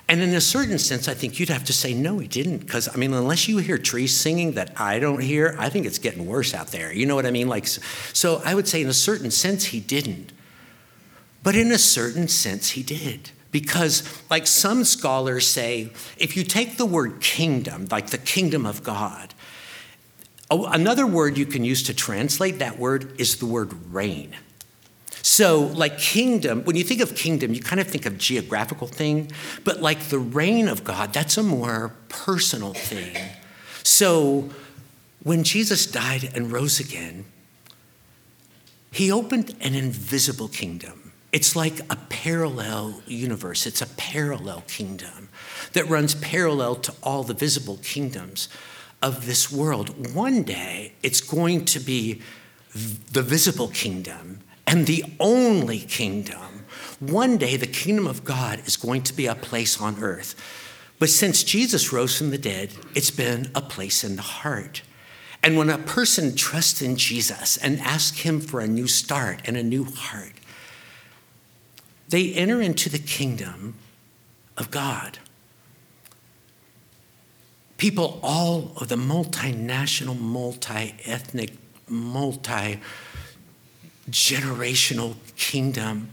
And 0.09 0.23
in 0.23 0.35
a 0.35 0.41
certain 0.41 0.79
sense, 0.79 1.07
I 1.07 1.13
think 1.13 1.39
you'd 1.39 1.51
have 1.51 1.65
to 1.65 1.73
say, 1.73 1.93
no, 1.93 2.19
he 2.19 2.27
didn't. 2.27 2.59
Because, 2.59 2.89
I 2.89 2.97
mean, 2.97 3.13
unless 3.13 3.47
you 3.47 3.59
hear 3.59 3.77
trees 3.77 4.17
singing 4.17 4.53
that 4.53 4.73
I 4.81 4.99
don't 4.99 5.21
hear, 5.21 5.55
I 5.59 5.69
think 5.69 5.85
it's 5.85 5.99
getting 5.99 6.27
worse 6.27 6.55
out 6.55 6.69
there. 6.69 6.91
You 6.93 7.05
know 7.05 7.15
what 7.15 7.27
I 7.27 7.31
mean? 7.31 7.49
Like, 7.49 7.67
so 7.67 8.41
I 8.43 8.55
would 8.55 8.67
say, 8.67 8.81
in 8.81 8.89
a 8.89 8.95
certain 8.95 9.31
sense, 9.31 9.67
he 9.67 9.81
didn't. 9.81 10.33
But 11.43 11.57
in 11.57 11.71
a 11.71 11.79
certain 11.79 12.27
sense, 12.27 12.71
he 12.71 12.83
did. 12.83 13.33
Because, 13.53 14.23
like 14.31 14.47
some 14.47 14.85
scholars 14.85 15.47
say, 15.47 15.93
if 16.17 16.37
you 16.37 16.45
take 16.45 16.79
the 16.79 16.87
word 16.87 17.21
kingdom, 17.21 17.87
like 17.91 18.09
the 18.09 18.19
kingdom 18.19 18.65
of 18.65 18.83
God, 18.83 19.35
oh, 20.51 20.67
another 20.67 21.07
word 21.07 21.37
you 21.37 21.47
can 21.47 21.65
use 21.65 21.83
to 21.85 21.95
translate 21.95 22.59
that 22.61 22.79
word 22.79 23.19
is 23.21 23.37
the 23.37 23.47
word 23.47 23.75
reign. 23.93 24.35
So, 25.23 25.63
like 25.75 25.99
kingdom, 25.99 26.65
when 26.65 26.77
you 26.77 26.85
think 26.85 27.01
of 27.01 27.15
kingdom, 27.15 27.53
you 27.53 27.61
kind 27.61 27.81
of 27.81 27.89
think 27.89 28.07
of 28.07 28.19
geographical 28.19 28.87
thing, 28.87 29.31
but 29.65 29.83
like 29.83 30.09
the 30.09 30.19
reign 30.19 30.69
of 30.69 30.85
God, 30.85 31.13
that's 31.13 31.37
a 31.37 31.43
more 31.43 31.95
personal 32.09 32.73
thing. 32.73 33.17
So, 33.83 34.51
when 35.23 35.45
Jesus 35.45 35.87
died 35.87 36.31
and 36.35 36.53
rose 36.53 36.79
again, 36.79 37.25
he 38.91 39.11
opened 39.11 39.55
an 39.61 39.75
invisible 39.75 40.49
kingdom. 40.49 41.13
It's 41.33 41.55
like 41.55 41.81
a 41.91 41.97
parallel 42.09 43.03
universe, 43.07 43.67
it's 43.67 43.83
a 43.83 43.87
parallel 43.87 44.63
kingdom 44.67 45.29
that 45.73 45.89
runs 45.89 46.15
parallel 46.15 46.77
to 46.77 46.95
all 47.03 47.23
the 47.23 47.35
visible 47.35 47.79
kingdoms 47.83 48.49
of 49.03 49.27
this 49.27 49.53
world. 49.53 50.15
One 50.15 50.43
day, 50.43 50.95
it's 51.03 51.21
going 51.21 51.65
to 51.67 51.81
be 51.81 52.23
the 52.73 53.23
visible 53.23 53.69
kingdom 53.69 54.41
and 54.69 54.87
the 54.87 55.03
only 55.19 55.81
kingdom. 55.81 56.67
One 57.01 57.39
day, 57.39 57.57
the 57.57 57.67
kingdom 57.67 58.07
of 58.07 58.23
God 58.23 58.61
is 58.67 58.77
going 58.77 59.03
to 59.05 59.15
be 59.15 59.27
a 59.27 59.35
place 59.35 59.81
on 59.81 60.03
earth. 60.03 60.35
But 60.99 61.09
since 61.09 61.43
Jesus 61.43 61.93
rose 61.93 62.19
from 62.19 62.31
the 62.31 62.39
dead, 62.39 62.75
it's 62.95 63.11
been 63.11 63.51
a 63.55 63.63
place 63.63 64.05
in 64.05 64.17
the 64.17 64.23
heart. 64.23 64.83
And 65.43 65.57
when 65.57 65.71
a 65.71 65.79
person 65.79 66.37
trusts 66.37 66.83
in 66.83 66.97
Jesus 66.97 67.57
and 67.57 67.81
asks 67.81 68.21
Him 68.21 68.41
for 68.41 68.61
a 68.61 68.67
new 68.67 68.87
start 68.87 69.41
and 69.47 69.57
a 69.57 69.63
new 69.63 69.85
heart, 69.85 70.33
they 72.09 72.35
enter 72.35 72.61
into 72.61 72.91
the 72.91 72.99
kingdom 72.99 73.75
of 74.59 74.71
God. 74.71 75.19
People, 77.79 78.21
all 78.23 78.73
of 78.77 78.89
the 78.89 78.97
multinational, 78.97 80.19
multi 80.19 80.95
ethnic, 81.07 81.53
multi 81.89 82.81
generational 84.11 85.17
kingdom, 85.37 86.11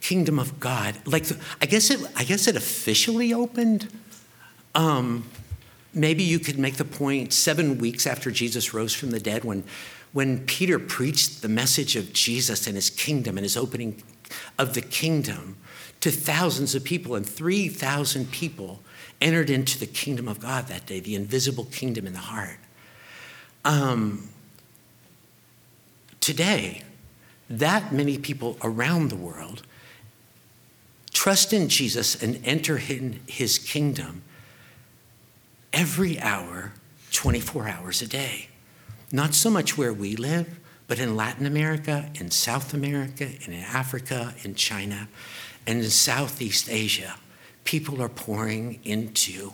kingdom 0.00 0.38
of 0.38 0.60
God. 0.60 0.96
Like, 1.06 1.26
I 1.60 1.66
guess 1.66 1.90
it, 1.90 2.00
I 2.16 2.24
guess 2.24 2.46
it 2.46 2.56
officially 2.56 3.32
opened. 3.32 3.88
Um, 4.74 5.28
maybe 5.92 6.22
you 6.22 6.38
could 6.38 6.58
make 6.58 6.76
the 6.76 6.84
point 6.84 7.32
seven 7.32 7.78
weeks 7.78 8.06
after 8.06 8.30
Jesus 8.30 8.72
rose 8.72 8.94
from 8.94 9.10
the 9.10 9.20
dead, 9.20 9.44
when, 9.44 9.64
when 10.12 10.44
Peter 10.46 10.78
preached 10.78 11.42
the 11.42 11.48
message 11.48 11.96
of 11.96 12.12
Jesus 12.12 12.66
and 12.66 12.76
his 12.76 12.90
kingdom 12.90 13.36
and 13.36 13.44
his 13.44 13.56
opening 13.56 14.02
of 14.58 14.74
the 14.74 14.82
kingdom 14.82 15.56
to 16.00 16.10
thousands 16.10 16.74
of 16.74 16.82
people, 16.82 17.14
and 17.14 17.26
3,000 17.26 18.30
people 18.30 18.80
entered 19.20 19.50
into 19.50 19.78
the 19.78 19.86
kingdom 19.86 20.28
of 20.28 20.40
God 20.40 20.66
that 20.68 20.86
day, 20.86 20.98
the 21.00 21.14
invisible 21.14 21.64
kingdom 21.64 22.06
in 22.06 22.14
the 22.14 22.20
heart. 22.20 22.58
Um, 23.66 24.29
today, 26.20 26.82
that 27.48 27.92
many 27.92 28.18
people 28.18 28.56
around 28.62 29.08
the 29.08 29.16
world 29.16 29.62
trust 31.12 31.52
in 31.52 31.68
Jesus 31.68 32.20
and 32.22 32.40
enter 32.44 32.78
in 32.78 33.20
his 33.26 33.58
kingdom 33.58 34.22
every 35.72 36.18
hour, 36.20 36.72
24 37.12 37.68
hours 37.68 38.00
a 38.02 38.06
day. 38.06 38.48
Not 39.12 39.34
so 39.34 39.50
much 39.50 39.76
where 39.76 39.92
we 39.92 40.16
live, 40.16 40.58
but 40.86 40.98
in 40.98 41.16
Latin 41.16 41.46
America, 41.46 42.10
in 42.14 42.30
South 42.30 42.72
America, 42.74 43.24
and 43.24 43.54
in 43.54 43.60
Africa, 43.60 44.34
in 44.42 44.54
China, 44.54 45.08
and 45.66 45.80
in 45.80 45.90
Southeast 45.90 46.68
Asia, 46.68 47.16
people 47.64 48.00
are 48.02 48.08
pouring 48.08 48.80
into, 48.84 49.52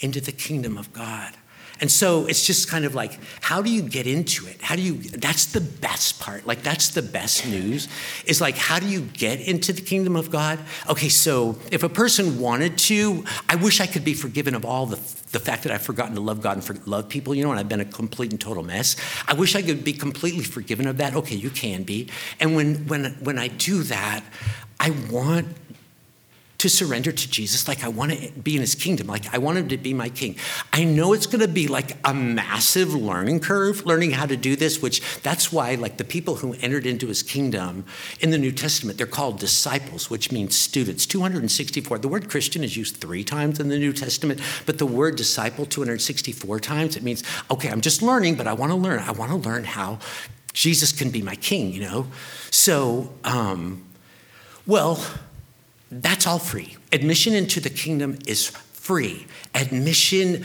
into 0.00 0.20
the 0.20 0.32
kingdom 0.32 0.78
of 0.78 0.92
God. 0.92 1.34
And 1.80 1.90
so 1.90 2.26
it's 2.26 2.46
just 2.46 2.68
kind 2.68 2.84
of 2.84 2.94
like, 2.94 3.18
how 3.40 3.60
do 3.60 3.70
you 3.70 3.82
get 3.82 4.06
into 4.06 4.46
it? 4.46 4.62
How 4.62 4.76
do 4.76 4.82
you, 4.82 4.94
that's 4.94 5.46
the 5.46 5.60
best 5.60 6.20
part. 6.20 6.46
Like, 6.46 6.62
that's 6.62 6.90
the 6.90 7.02
best 7.02 7.46
news 7.46 7.88
is 8.26 8.40
like, 8.40 8.56
how 8.56 8.78
do 8.78 8.86
you 8.86 9.00
get 9.00 9.40
into 9.40 9.72
the 9.72 9.82
kingdom 9.82 10.14
of 10.16 10.30
God? 10.30 10.60
Okay, 10.88 11.08
so 11.08 11.58
if 11.72 11.82
a 11.82 11.88
person 11.88 12.38
wanted 12.38 12.78
to, 12.78 13.24
I 13.48 13.56
wish 13.56 13.80
I 13.80 13.86
could 13.86 14.04
be 14.04 14.14
forgiven 14.14 14.54
of 14.54 14.64
all 14.64 14.86
the, 14.86 14.96
the 15.32 15.40
fact 15.40 15.64
that 15.64 15.72
I've 15.72 15.82
forgotten 15.82 16.14
to 16.14 16.20
love 16.20 16.40
God 16.40 16.56
and 16.56 16.64
for, 16.64 16.74
love 16.86 17.08
people, 17.08 17.34
you 17.34 17.42
know, 17.42 17.50
and 17.50 17.58
I've 17.58 17.68
been 17.68 17.80
a 17.80 17.84
complete 17.84 18.30
and 18.30 18.40
total 18.40 18.62
mess. 18.62 18.96
I 19.26 19.34
wish 19.34 19.56
I 19.56 19.62
could 19.62 19.82
be 19.82 19.92
completely 19.92 20.44
forgiven 20.44 20.86
of 20.86 20.98
that. 20.98 21.14
Okay, 21.14 21.36
you 21.36 21.50
can 21.50 21.82
be. 21.82 22.08
And 22.38 22.54
when, 22.54 22.86
when, 22.86 23.06
when 23.20 23.38
I 23.38 23.48
do 23.48 23.82
that, 23.84 24.22
I 24.78 24.90
want 25.10 25.48
to 26.64 26.70
surrender 26.70 27.12
to 27.12 27.30
Jesus 27.30 27.68
like 27.68 27.84
I 27.84 27.88
want 27.88 28.12
to 28.12 28.32
be 28.32 28.54
in 28.54 28.62
his 28.62 28.74
kingdom, 28.74 29.06
like 29.06 29.32
I 29.34 29.36
want 29.36 29.58
him 29.58 29.68
to 29.68 29.76
be 29.76 29.92
my 29.92 30.08
king. 30.08 30.36
I 30.72 30.84
know 30.84 31.12
it's 31.12 31.26
going 31.26 31.42
to 31.42 31.48
be 31.48 31.68
like 31.68 31.98
a 32.06 32.14
massive 32.14 32.94
learning 32.94 33.40
curve, 33.40 33.84
learning 33.84 34.12
how 34.12 34.24
to 34.24 34.34
do 34.34 34.56
this, 34.56 34.80
which 34.80 35.02
that's 35.20 35.52
why, 35.52 35.74
like 35.74 35.98
the 35.98 36.04
people 36.04 36.36
who 36.36 36.54
entered 36.62 36.86
into 36.86 37.08
his 37.08 37.22
kingdom 37.22 37.84
in 38.20 38.30
the 38.30 38.38
New 38.38 38.50
Testament, 38.50 38.96
they're 38.96 39.06
called 39.06 39.38
disciples, 39.38 40.08
which 40.08 40.32
means 40.32 40.56
students. 40.56 41.04
264. 41.04 41.98
The 41.98 42.08
word 42.08 42.30
Christian 42.30 42.64
is 42.64 42.78
used 42.78 42.96
three 42.96 43.24
times 43.24 43.60
in 43.60 43.68
the 43.68 43.78
New 43.78 43.92
Testament, 43.92 44.40
but 44.64 44.78
the 44.78 44.86
word 44.86 45.16
disciple 45.16 45.66
264 45.66 46.60
times. 46.60 46.96
It 46.96 47.02
means, 47.02 47.22
okay, 47.50 47.68
I'm 47.68 47.82
just 47.82 48.00
learning, 48.00 48.36
but 48.36 48.46
I 48.46 48.54
want 48.54 48.72
to 48.72 48.76
learn. 48.76 49.00
I 49.00 49.12
want 49.12 49.30
to 49.32 49.36
learn 49.36 49.64
how 49.64 49.98
Jesus 50.54 50.92
can 50.92 51.10
be 51.10 51.20
my 51.20 51.36
king, 51.36 51.74
you 51.74 51.82
know? 51.82 52.06
So, 52.50 53.12
um, 53.22 53.84
well, 54.66 55.04
that's 56.02 56.26
all 56.26 56.38
free. 56.38 56.76
Admission 56.92 57.34
into 57.34 57.60
the 57.60 57.70
kingdom 57.70 58.18
is 58.26 58.48
free. 58.48 59.26
Admission, 59.54 60.44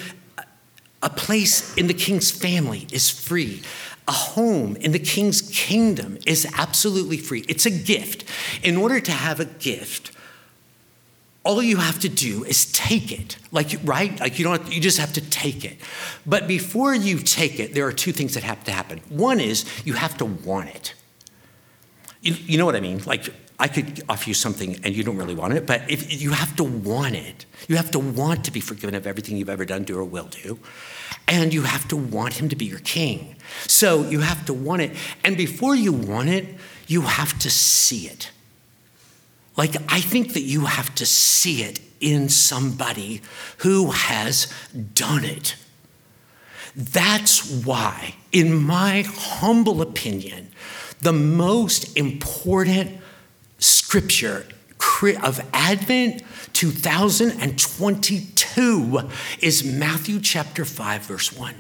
a 1.02 1.10
place 1.10 1.76
in 1.76 1.88
the 1.88 1.94
king's 1.94 2.30
family 2.30 2.88
is 2.92 3.10
free. 3.10 3.62
A 4.08 4.12
home 4.12 4.76
in 4.78 4.92
the 4.92 5.00
king's 5.00 5.42
kingdom 5.42 6.18
is 6.26 6.48
absolutely 6.58 7.18
free. 7.18 7.46
It's 7.48 7.66
a 7.66 7.72
gift. 7.72 8.26
In 8.64 8.78
order 8.78 9.00
to 9.00 9.12
have 9.12 9.40
a 9.40 9.46
gift, 9.46 10.12
all 11.44 11.64
you 11.64 11.78
have 11.78 12.00
to 12.00 12.10
do 12.10 12.44
is 12.44 12.72
take 12.72 13.12
it 13.12 13.38
like 13.52 13.72
right 13.84 14.20
like 14.20 14.38
you 14.38 14.46
don't 14.46 14.72
you 14.72 14.82
just 14.82 14.98
have 14.98 15.14
to 15.14 15.22
take 15.30 15.64
it 15.64 15.78
but 16.26 16.48
before 16.48 16.94
you 16.94 17.18
take 17.18 17.60
it 17.60 17.74
there 17.74 17.88
are 17.88 17.94
two 17.94 18.12
things 18.12 18.34
that 18.34 18.44
have 18.44 18.62
to 18.64 18.72
happen 18.72 19.00
one 19.10 19.40
is 19.40 19.66
you 19.86 19.94
have 19.94 20.18
to 20.18 20.26
want 20.26 20.70
it 20.70 20.94
you, 22.22 22.34
you 22.34 22.58
know 22.58 22.66
what 22.66 22.76
i 22.76 22.80
mean 22.82 23.02
like 23.06 23.34
i 23.60 23.68
could 23.68 24.02
offer 24.10 24.30
you 24.30 24.34
something 24.34 24.80
and 24.84 24.96
you 24.96 25.04
don't 25.04 25.18
really 25.18 25.36
want 25.36 25.54
it 25.54 25.66
but 25.66 25.82
if 25.90 26.22
you 26.22 26.32
have 26.32 26.56
to 26.56 26.64
want 26.64 27.16
it 27.16 27.46
you 27.68 27.76
have 27.76 27.92
to 27.92 28.00
want 28.00 28.44
to 28.44 28.52
be 28.52 28.60
forgiven 28.60 28.96
of 28.96 29.06
everything 29.06 29.38
you've 29.38 29.50
ever 29.50 29.66
done 29.66 29.84
do 29.84 29.98
or 29.98 30.04
will 30.04 30.28
do 30.28 30.60
and 31.28 31.54
you 31.54 31.64
have 31.64 31.88
to 31.88 31.96
want 31.96 32.36
him 32.36 32.50
to 32.50 32.56
be 32.56 32.66
your 32.66 32.80
king 32.80 33.36
so 33.68 34.08
you 34.10 34.22
have 34.22 34.46
to 34.46 34.54
want 34.54 34.82
it 34.82 34.96
and 35.24 35.38
before 35.38 35.76
you 35.76 35.94
want 35.94 36.30
it 36.30 36.46
you 36.88 37.02
have 37.02 37.38
to 37.38 37.50
see 37.50 38.08
it 38.08 38.32
like, 39.60 39.76
I 39.90 40.00
think 40.00 40.36
that 40.36 40.44
you 40.44 40.68
have 40.68 40.96
to 40.96 41.06
see 41.06 41.64
it 41.64 41.82
in 42.00 42.30
somebody 42.30 43.22
who 43.58 43.92
has 43.92 44.48
done 44.94 45.26
it. 45.26 45.58
That's 46.78 47.66
why, 47.66 48.16
in 48.32 48.54
my 48.54 49.04
humble 49.06 49.82
opinion, 49.82 50.52
the 51.02 51.12
most 51.12 51.98
important 51.98 53.02
scripture 53.90 54.46
of 55.24 55.42
Advent 55.52 56.22
2022 56.54 59.10
is 59.42 59.64
Matthew 59.64 60.20
chapter 60.20 60.64
5, 60.64 61.02
verse 61.02 61.36
1. 61.36 61.56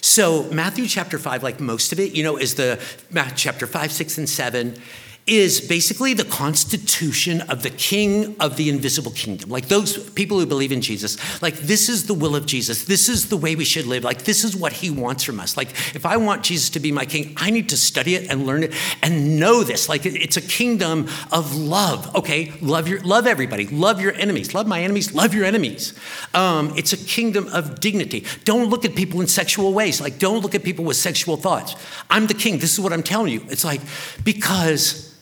So, 0.00 0.44
Matthew 0.52 0.86
chapter 0.86 1.18
5, 1.18 1.42
like 1.42 1.58
most 1.58 1.92
of 1.92 1.98
it, 1.98 2.12
you 2.12 2.22
know, 2.22 2.36
is 2.36 2.54
the 2.54 2.80
Matthew 3.10 3.36
chapter 3.36 3.66
5, 3.66 3.90
6, 3.90 4.18
and 4.18 4.28
7 4.28 4.76
is 5.26 5.58
basically 5.58 6.12
the 6.12 6.24
constitution 6.24 7.40
of 7.42 7.62
the 7.62 7.70
king 7.70 8.36
of 8.40 8.56
the 8.58 8.68
invisible 8.68 9.10
kingdom. 9.10 9.48
Like 9.48 9.68
those 9.68 10.10
people 10.10 10.38
who 10.38 10.44
believe 10.44 10.70
in 10.70 10.82
Jesus, 10.82 11.40
like 11.40 11.54
this 11.54 11.88
is 11.88 12.06
the 12.06 12.12
will 12.12 12.36
of 12.36 12.44
Jesus. 12.44 12.84
This 12.84 13.08
is 13.08 13.30
the 13.30 13.36
way 13.38 13.56
we 13.56 13.64
should 13.64 13.86
live. 13.86 14.04
Like 14.04 14.24
this 14.24 14.44
is 14.44 14.54
what 14.54 14.74
he 14.74 14.90
wants 14.90 15.24
from 15.24 15.40
us. 15.40 15.56
Like 15.56 15.70
if 15.94 16.04
I 16.04 16.18
want 16.18 16.42
Jesus 16.42 16.68
to 16.70 16.80
be 16.80 16.92
my 16.92 17.06
king, 17.06 17.32
I 17.38 17.48
need 17.48 17.70
to 17.70 17.76
study 17.78 18.16
it 18.16 18.30
and 18.30 18.46
learn 18.46 18.64
it 18.64 18.74
and 19.02 19.40
know 19.40 19.64
this. 19.64 19.88
Like 19.88 20.04
it's 20.04 20.36
a 20.36 20.42
kingdom 20.42 21.08
of 21.32 21.56
love. 21.56 22.14
Okay, 22.16 22.52
love 22.60 22.86
your 22.86 23.00
love 23.00 23.26
everybody. 23.26 23.66
Love 23.68 24.02
your 24.02 24.12
enemies. 24.12 24.52
Love 24.52 24.66
my 24.66 24.82
enemies. 24.82 25.14
Love 25.14 25.32
your 25.32 25.46
enemies. 25.46 25.94
Um, 26.34 26.74
it's 26.76 26.92
a 26.92 26.98
kingdom 26.98 27.48
of 27.48 27.80
dignity. 27.80 28.26
Don't 28.44 28.68
look 28.68 28.84
at 28.84 28.94
people 28.94 29.22
in 29.22 29.26
sexual 29.26 29.72
ways. 29.72 30.02
Like 30.02 30.18
don't 30.18 30.42
look 30.42 30.54
at 30.54 30.64
people 30.64 30.84
with 30.84 30.98
sexual 30.98 31.38
thoughts. 31.38 31.76
I'm 32.10 32.26
the 32.26 32.34
king. 32.34 32.58
This 32.58 32.74
is 32.74 32.80
what 32.80 32.92
I'm 32.92 33.02
telling 33.02 33.32
you. 33.32 33.42
It's 33.48 33.64
like 33.64 33.80
because 34.22 35.13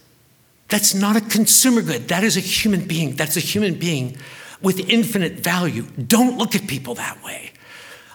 that's 0.72 0.94
not 0.94 1.16
a 1.16 1.20
consumer 1.20 1.82
good. 1.82 2.08
That 2.08 2.24
is 2.24 2.38
a 2.38 2.40
human 2.40 2.86
being. 2.86 3.14
That's 3.14 3.36
a 3.36 3.40
human 3.40 3.74
being 3.74 4.16
with 4.62 4.88
infinite 4.88 5.34
value. 5.34 5.82
Don't 5.82 6.38
look 6.38 6.54
at 6.54 6.66
people 6.66 6.94
that 6.94 7.22
way. 7.22 7.50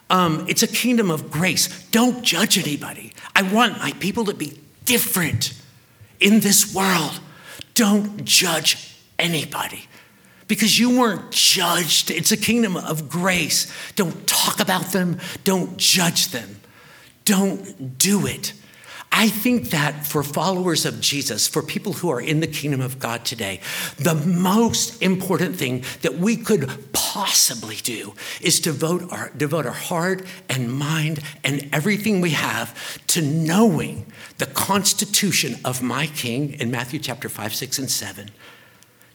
Um, 0.09 0.43
it's 0.49 0.63
a 0.63 0.67
kingdom 0.67 1.11
of 1.11 1.29
grace. 1.29 1.67
Don't 1.91 2.23
judge 2.23 2.57
anybody. 2.57 3.13
I 3.35 3.43
want 3.43 3.77
my 3.77 3.91
people 3.99 4.25
to 4.25 4.33
be 4.33 4.59
different 4.85 5.53
in 6.19 6.39
this 6.39 6.73
world. 6.73 7.19
Don't 7.75 8.25
judge 8.25 8.97
anybody 9.19 9.85
because 10.47 10.79
you 10.79 10.97
weren't 10.97 11.29
judged. 11.31 12.09
It's 12.09 12.31
a 12.31 12.37
kingdom 12.37 12.75
of 12.75 13.07
grace. 13.07 13.71
Don't 13.95 14.25
talk 14.25 14.59
about 14.59 14.93
them, 14.93 15.19
don't 15.43 15.77
judge 15.77 16.29
them, 16.29 16.59
don't 17.23 17.99
do 17.99 18.25
it. 18.25 18.53
I 19.19 19.29
think 19.29 19.71
that 19.71 20.05
for 20.05 20.21
followers 20.21 20.85
of 20.85 21.01
Jesus, 21.01 21.47
for 21.47 21.63
people 21.63 21.93
who 21.93 22.11
are 22.11 22.21
in 22.21 22.39
the 22.39 22.45
kingdom 22.45 22.81
of 22.81 22.99
God 22.99 23.25
today, 23.25 23.61
the 23.97 24.13
most 24.13 25.01
important 25.01 25.55
thing 25.55 25.83
that 26.03 26.19
we 26.19 26.37
could 26.37 26.93
possibly 26.93 27.77
do 27.77 28.13
is 28.41 28.59
devote 28.59 29.11
our, 29.11 29.31
devote 29.31 29.65
our 29.65 29.71
heart 29.71 30.23
and 30.47 30.71
mind 30.71 31.21
and 31.43 31.67
everything 31.73 32.21
we 32.21 32.29
have 32.29 33.03
to 33.07 33.23
knowing 33.23 34.05
the 34.37 34.45
constitution 34.45 35.55
of 35.65 35.81
my 35.81 36.05
king 36.05 36.53
in 36.53 36.69
Matthew 36.69 36.99
chapter 36.99 37.27
5, 37.27 37.55
6, 37.55 37.79
and 37.79 37.89
7, 37.89 38.29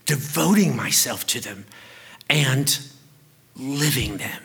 devoting 0.04 0.74
myself 0.74 1.24
to 1.26 1.38
them 1.38 1.64
and 2.28 2.80
living 3.54 4.16
them 4.16 4.42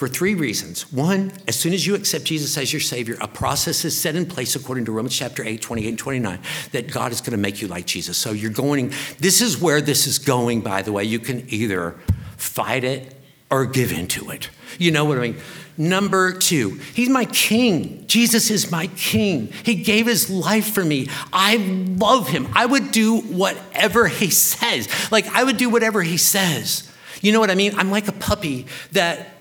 for 0.00 0.08
three 0.08 0.34
reasons. 0.34 0.90
One, 0.90 1.30
as 1.46 1.56
soon 1.56 1.74
as 1.74 1.86
you 1.86 1.94
accept 1.94 2.24
Jesus 2.24 2.56
as 2.56 2.72
your 2.72 2.80
Savior, 2.80 3.18
a 3.20 3.28
process 3.28 3.84
is 3.84 4.00
set 4.00 4.16
in 4.16 4.24
place 4.24 4.56
according 4.56 4.86
to 4.86 4.92
Romans 4.92 5.14
chapter 5.14 5.44
8, 5.44 5.60
28 5.60 5.88
and 5.90 5.98
29, 5.98 6.38
that 6.72 6.90
God 6.90 7.12
is 7.12 7.20
going 7.20 7.32
to 7.32 7.36
make 7.36 7.60
you 7.60 7.68
like 7.68 7.84
Jesus. 7.84 8.16
So 8.16 8.32
you're 8.32 8.50
going, 8.50 8.94
this 9.18 9.42
is 9.42 9.60
where 9.60 9.82
this 9.82 10.06
is 10.06 10.18
going, 10.18 10.62
by 10.62 10.80
the 10.80 10.90
way. 10.90 11.04
You 11.04 11.18
can 11.18 11.44
either 11.50 11.96
fight 12.38 12.82
it 12.82 13.14
or 13.50 13.66
give 13.66 13.92
into 13.92 14.30
it. 14.30 14.48
You 14.78 14.90
know 14.90 15.04
what 15.04 15.18
I 15.18 15.20
mean? 15.20 15.36
Number 15.76 16.32
two, 16.32 16.80
he's 16.94 17.10
my 17.10 17.26
king. 17.26 18.06
Jesus 18.06 18.50
is 18.50 18.70
my 18.70 18.86
king. 18.96 19.52
He 19.66 19.74
gave 19.74 20.06
his 20.06 20.30
life 20.30 20.72
for 20.72 20.82
me. 20.82 21.10
I 21.30 21.56
love 21.56 22.26
him. 22.26 22.48
I 22.54 22.64
would 22.64 22.90
do 22.90 23.20
whatever 23.20 24.08
he 24.08 24.30
says. 24.30 24.88
Like, 25.12 25.26
I 25.26 25.44
would 25.44 25.58
do 25.58 25.68
whatever 25.68 26.02
he 26.02 26.16
says. 26.16 26.90
You 27.20 27.32
know 27.32 27.40
what 27.40 27.50
I 27.50 27.54
mean? 27.54 27.74
I'm 27.76 27.90
like 27.90 28.08
a 28.08 28.12
puppy 28.12 28.64
that 28.92 29.39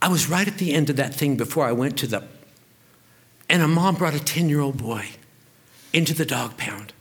I 0.00 0.08
was 0.08 0.28
right 0.28 0.46
at 0.46 0.58
the 0.58 0.72
end 0.72 0.90
of 0.90 0.96
that 0.96 1.14
thing 1.14 1.36
before 1.36 1.66
I 1.66 1.72
went 1.72 1.96
to 1.98 2.06
the. 2.06 2.24
And 3.48 3.62
a 3.62 3.68
mom 3.68 3.94
brought 3.94 4.14
a 4.14 4.22
10 4.22 4.48
year 4.48 4.60
old 4.60 4.76
boy 4.76 5.06
into 5.92 6.14
the 6.14 6.26
dog 6.26 6.56
pound. 6.56 6.92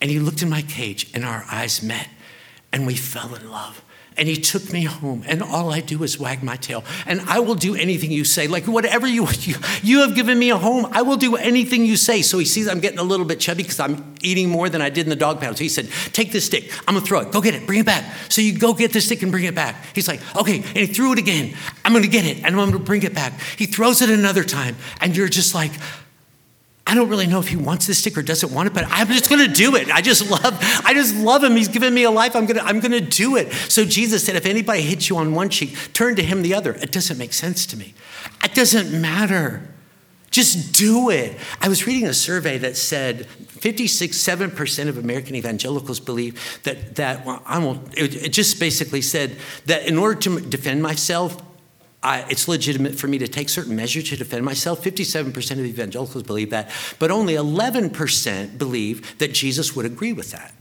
And 0.00 0.10
he 0.10 0.18
looked 0.18 0.42
in 0.42 0.48
my 0.48 0.62
cage, 0.62 1.10
and 1.12 1.24
our 1.24 1.44
eyes 1.50 1.82
met, 1.82 2.08
and 2.72 2.86
we 2.86 2.96
fell 2.96 3.34
in 3.34 3.50
love 3.50 3.82
and 4.20 4.28
he 4.28 4.36
took 4.36 4.70
me 4.70 4.84
home 4.84 5.24
and 5.26 5.42
all 5.42 5.72
i 5.72 5.80
do 5.80 6.02
is 6.02 6.20
wag 6.20 6.42
my 6.42 6.54
tail. 6.56 6.84
And 7.06 7.22
i 7.22 7.40
will 7.40 7.54
do 7.54 7.74
anything 7.74 8.12
you 8.12 8.24
say. 8.24 8.46
Like 8.46 8.66
whatever 8.66 9.06
you 9.06 9.26
you, 9.40 9.56
you 9.82 10.00
have 10.00 10.14
given 10.14 10.38
me 10.38 10.50
a 10.50 10.58
home 10.58 10.86
i 10.92 11.02
will 11.02 11.16
do 11.16 11.36
anything 11.36 11.86
you 11.86 11.96
say. 11.96 12.20
So 12.22 12.38
he 12.38 12.44
sees 12.44 12.68
i'm 12.68 12.80
getting 12.80 12.98
a 12.98 13.02
little 13.02 13.26
bit 13.26 13.40
chubby 13.40 13.62
because 13.62 13.80
i'm 13.80 14.14
eating 14.20 14.50
more 14.50 14.68
than 14.68 14.82
i 14.82 14.90
did 14.90 15.06
in 15.06 15.10
the 15.10 15.16
dog 15.16 15.40
pound. 15.40 15.56
So 15.56 15.64
he 15.64 15.70
said 15.70 15.88
take 16.12 16.30
this 16.30 16.44
stick. 16.44 16.70
I'm 16.86 16.94
gonna 16.94 17.06
throw 17.06 17.20
it. 17.20 17.32
Go 17.32 17.40
get 17.40 17.54
it. 17.54 17.66
Bring 17.66 17.80
it 17.80 17.86
back. 17.86 18.04
So 18.28 18.42
you 18.42 18.56
go 18.56 18.74
get 18.74 18.92
the 18.92 19.00
stick 19.00 19.22
and 19.22 19.32
bring 19.32 19.44
it 19.44 19.54
back. 19.54 19.74
He's 19.94 20.06
like 20.06 20.20
okay. 20.36 20.56
And 20.56 20.76
he 20.76 20.86
threw 20.86 21.12
it 21.12 21.18
again. 21.18 21.56
I'm 21.84 21.94
gonna 21.94 22.06
get 22.06 22.26
it 22.26 22.36
and 22.44 22.60
i'm 22.60 22.70
gonna 22.70 22.78
bring 22.78 23.02
it 23.02 23.14
back. 23.14 23.40
He 23.56 23.64
throws 23.64 24.02
it 24.02 24.10
another 24.10 24.44
time 24.44 24.76
and 25.00 25.16
you're 25.16 25.28
just 25.28 25.54
like 25.54 25.72
I 26.90 26.94
don't 26.96 27.08
really 27.08 27.28
know 27.28 27.38
if 27.38 27.46
he 27.46 27.54
wants 27.54 27.86
this 27.86 27.98
stick 27.98 28.18
or 28.18 28.22
doesn't 28.22 28.52
want 28.52 28.66
it, 28.66 28.74
but 28.74 28.84
I'm 28.88 29.06
just 29.06 29.30
going 29.30 29.46
to 29.46 29.54
do 29.54 29.76
it. 29.76 29.88
I 29.92 30.00
just 30.00 30.28
love, 30.28 30.58
I 30.84 30.92
just 30.92 31.14
love 31.14 31.44
him. 31.44 31.54
He's 31.54 31.68
given 31.68 31.94
me 31.94 32.02
a 32.02 32.10
life. 32.10 32.34
I'm 32.34 32.46
going 32.46 32.56
to, 32.56 32.64
I'm 32.64 32.80
going 32.80 32.90
to 32.90 33.00
do 33.00 33.36
it. 33.36 33.52
So 33.52 33.84
Jesus 33.84 34.26
said, 34.26 34.34
if 34.34 34.44
anybody 34.44 34.82
hits 34.82 35.08
you 35.08 35.16
on 35.16 35.32
one 35.32 35.50
cheek, 35.50 35.76
turn 35.92 36.16
to 36.16 36.22
him 36.24 36.42
the 36.42 36.52
other. 36.52 36.72
It 36.74 36.90
doesn't 36.90 37.16
make 37.16 37.32
sense 37.32 37.64
to 37.66 37.76
me. 37.76 37.94
It 38.42 38.54
doesn't 38.54 38.90
matter. 39.00 39.62
Just 40.32 40.76
do 40.76 41.10
it. 41.10 41.38
I 41.60 41.68
was 41.68 41.86
reading 41.86 42.08
a 42.08 42.12
survey 42.14 42.58
that 42.58 42.76
said 42.76 43.28
56, 43.28 44.18
7% 44.18 44.88
of 44.88 44.98
American 44.98 45.36
evangelicals 45.36 46.00
believe 46.00 46.60
that, 46.64 46.96
that 46.96 47.24
well, 47.24 47.40
I 47.46 47.60
won't, 47.60 47.96
it, 47.96 48.16
it 48.16 48.32
just 48.32 48.58
basically 48.58 49.00
said 49.00 49.36
that 49.66 49.86
in 49.86 49.96
order 49.96 50.18
to 50.22 50.40
defend 50.40 50.82
myself, 50.82 51.40
I, 52.02 52.24
it's 52.30 52.48
legitimate 52.48 52.98
for 52.98 53.08
me 53.08 53.18
to 53.18 53.28
take 53.28 53.48
certain 53.48 53.76
measures 53.76 54.08
to 54.10 54.16
defend 54.16 54.44
myself. 54.44 54.82
57% 54.82 55.50
of 55.52 55.58
evangelicals 55.58 56.22
believe 56.22 56.50
that, 56.50 56.70
but 56.98 57.10
only 57.10 57.34
11% 57.34 58.58
believe 58.58 59.18
that 59.18 59.34
Jesus 59.34 59.76
would 59.76 59.84
agree 59.84 60.12
with 60.12 60.30
that. 60.32 60.54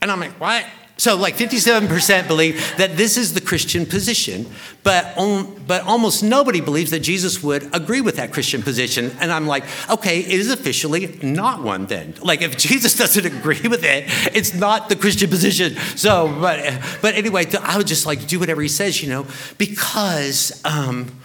And 0.00 0.10
I'm 0.10 0.20
like, 0.20 0.40
what? 0.40 0.64
So, 1.00 1.16
like 1.16 1.34
57% 1.34 2.28
believe 2.28 2.76
that 2.76 2.98
this 2.98 3.16
is 3.16 3.32
the 3.32 3.40
Christian 3.40 3.86
position, 3.86 4.44
but, 4.82 5.16
on, 5.16 5.64
but 5.66 5.82
almost 5.84 6.22
nobody 6.22 6.60
believes 6.60 6.90
that 6.90 7.00
Jesus 7.00 7.42
would 7.42 7.74
agree 7.74 8.02
with 8.02 8.16
that 8.16 8.34
Christian 8.34 8.60
position. 8.62 9.10
And 9.18 9.32
I'm 9.32 9.46
like, 9.46 9.64
okay, 9.88 10.20
it 10.20 10.28
is 10.28 10.50
officially 10.50 11.18
not 11.22 11.62
one 11.62 11.86
then. 11.86 12.16
Like, 12.20 12.42
if 12.42 12.58
Jesus 12.58 12.98
doesn't 12.98 13.24
agree 13.24 13.66
with 13.66 13.82
it, 13.82 14.04
it's 14.36 14.52
not 14.52 14.90
the 14.90 14.96
Christian 14.96 15.30
position. 15.30 15.74
So, 15.96 16.36
but, 16.38 16.78
but 17.00 17.14
anyway, 17.14 17.46
I 17.62 17.78
would 17.78 17.86
just 17.86 18.04
like 18.04 18.26
do 18.26 18.38
whatever 18.38 18.60
he 18.60 18.68
says, 18.68 19.02
you 19.02 19.08
know, 19.08 19.26
because, 19.56 20.60
um, 20.66 21.18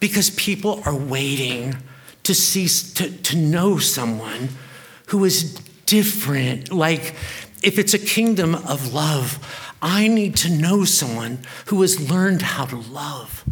because 0.00 0.30
people 0.30 0.80
are 0.86 0.96
waiting 0.96 1.76
to 2.22 2.34
see, 2.34 2.68
to, 2.94 3.14
to 3.18 3.36
know 3.36 3.76
someone 3.76 4.48
who 5.08 5.26
is 5.26 5.60
different. 5.84 6.72
Like, 6.72 7.14
if 7.64 7.78
it's 7.78 7.94
a 7.94 7.98
kingdom 7.98 8.54
of 8.54 8.92
love, 8.92 9.72
I 9.80 10.08
need 10.08 10.36
to 10.36 10.50
know 10.50 10.84
someone 10.84 11.40
who 11.66 11.80
has 11.82 12.10
learned 12.10 12.42
how 12.42 12.66
to 12.66 12.76
love. 12.76 13.44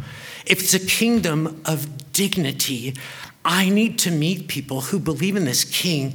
If 0.47 0.61
it's 0.61 0.75
a 0.75 0.87
kingdom 0.87 1.63
of 1.65 1.87
dignity. 2.13 2.95
I 3.45 3.69
need 3.69 3.99
to 4.01 4.11
meet 4.11 4.49
people 4.49 4.83
who 4.83 4.99
believe 4.99 5.37
in 5.37 5.45
this 5.45 5.65
king 5.65 6.15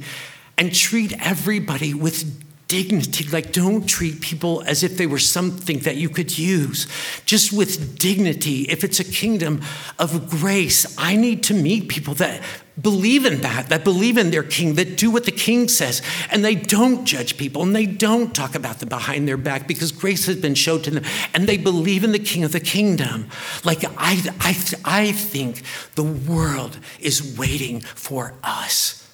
and 0.56 0.74
treat 0.74 1.12
everybody 1.24 1.94
with 1.94 2.44
dignity. 2.68 3.28
Like, 3.28 3.52
don't 3.52 3.88
treat 3.88 4.20
people 4.20 4.62
as 4.62 4.82
if 4.82 4.96
they 4.96 5.06
were 5.06 5.18
something 5.18 5.80
that 5.80 5.96
you 5.96 6.08
could 6.08 6.38
use, 6.38 6.86
just 7.24 7.52
with 7.52 7.98
dignity. 7.98 8.62
If 8.62 8.84
it's 8.84 9.00
a 9.00 9.04
kingdom 9.04 9.60
of 9.98 10.28
grace, 10.30 10.94
I 10.98 11.16
need 11.16 11.42
to 11.44 11.54
meet 11.54 11.88
people 11.88 12.14
that 12.14 12.42
believe 12.80 13.24
in 13.24 13.40
that, 13.40 13.68
that 13.68 13.84
believe 13.84 14.16
in 14.16 14.30
their 14.30 14.42
king, 14.42 14.74
that 14.74 14.96
do 14.96 15.10
what 15.10 15.24
the 15.24 15.32
king 15.32 15.68
says, 15.68 16.02
and 16.30 16.44
they 16.44 16.54
don't 16.54 17.04
judge 17.04 17.36
people 17.36 17.62
and 17.62 17.74
they 17.74 17.86
don't 17.86 18.34
talk 18.34 18.54
about 18.54 18.78
them 18.78 18.88
behind 18.88 19.26
their 19.26 19.36
back 19.36 19.66
because 19.66 19.92
grace 19.92 20.26
has 20.26 20.36
been 20.36 20.54
shown 20.54 20.82
to 20.82 20.90
them 20.90 21.04
and 21.34 21.46
they 21.46 21.56
believe 21.56 22.04
in 22.04 22.12
the 22.12 22.18
king 22.18 22.44
of 22.44 22.52
the 22.52 22.60
kingdom. 22.60 23.28
Like, 23.64 23.84
I, 23.96 24.22
I, 24.40 24.56
I 24.84 25.12
think 25.12 25.62
the 25.94 26.04
world 26.04 26.78
is 27.00 27.36
waiting 27.38 27.80
for 27.80 28.34
us 28.42 29.08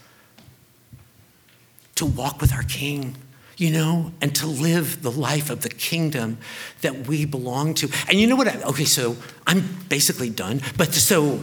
to 1.95 2.07
walk 2.07 2.41
with 2.41 2.53
our 2.53 2.65
king 2.65 3.17
you 3.57 3.71
know, 3.71 4.13
and 4.21 4.35
to 4.35 4.47
live 4.47 5.03
the 5.03 5.11
life 5.11 5.49
of 5.49 5.63
the 5.63 5.69
kingdom 5.69 6.39
that 6.81 7.07
we 7.07 7.25
belong 7.25 7.75
to. 7.75 7.89
And 8.09 8.19
you 8.19 8.27
know 8.27 8.37
what? 8.37 8.49
I, 8.49 8.61
okay, 8.63 8.85
so 8.85 9.17
I'm 9.47 9.63
basically 9.89 10.31
done. 10.31 10.61
But 10.77 10.93
so, 10.93 11.41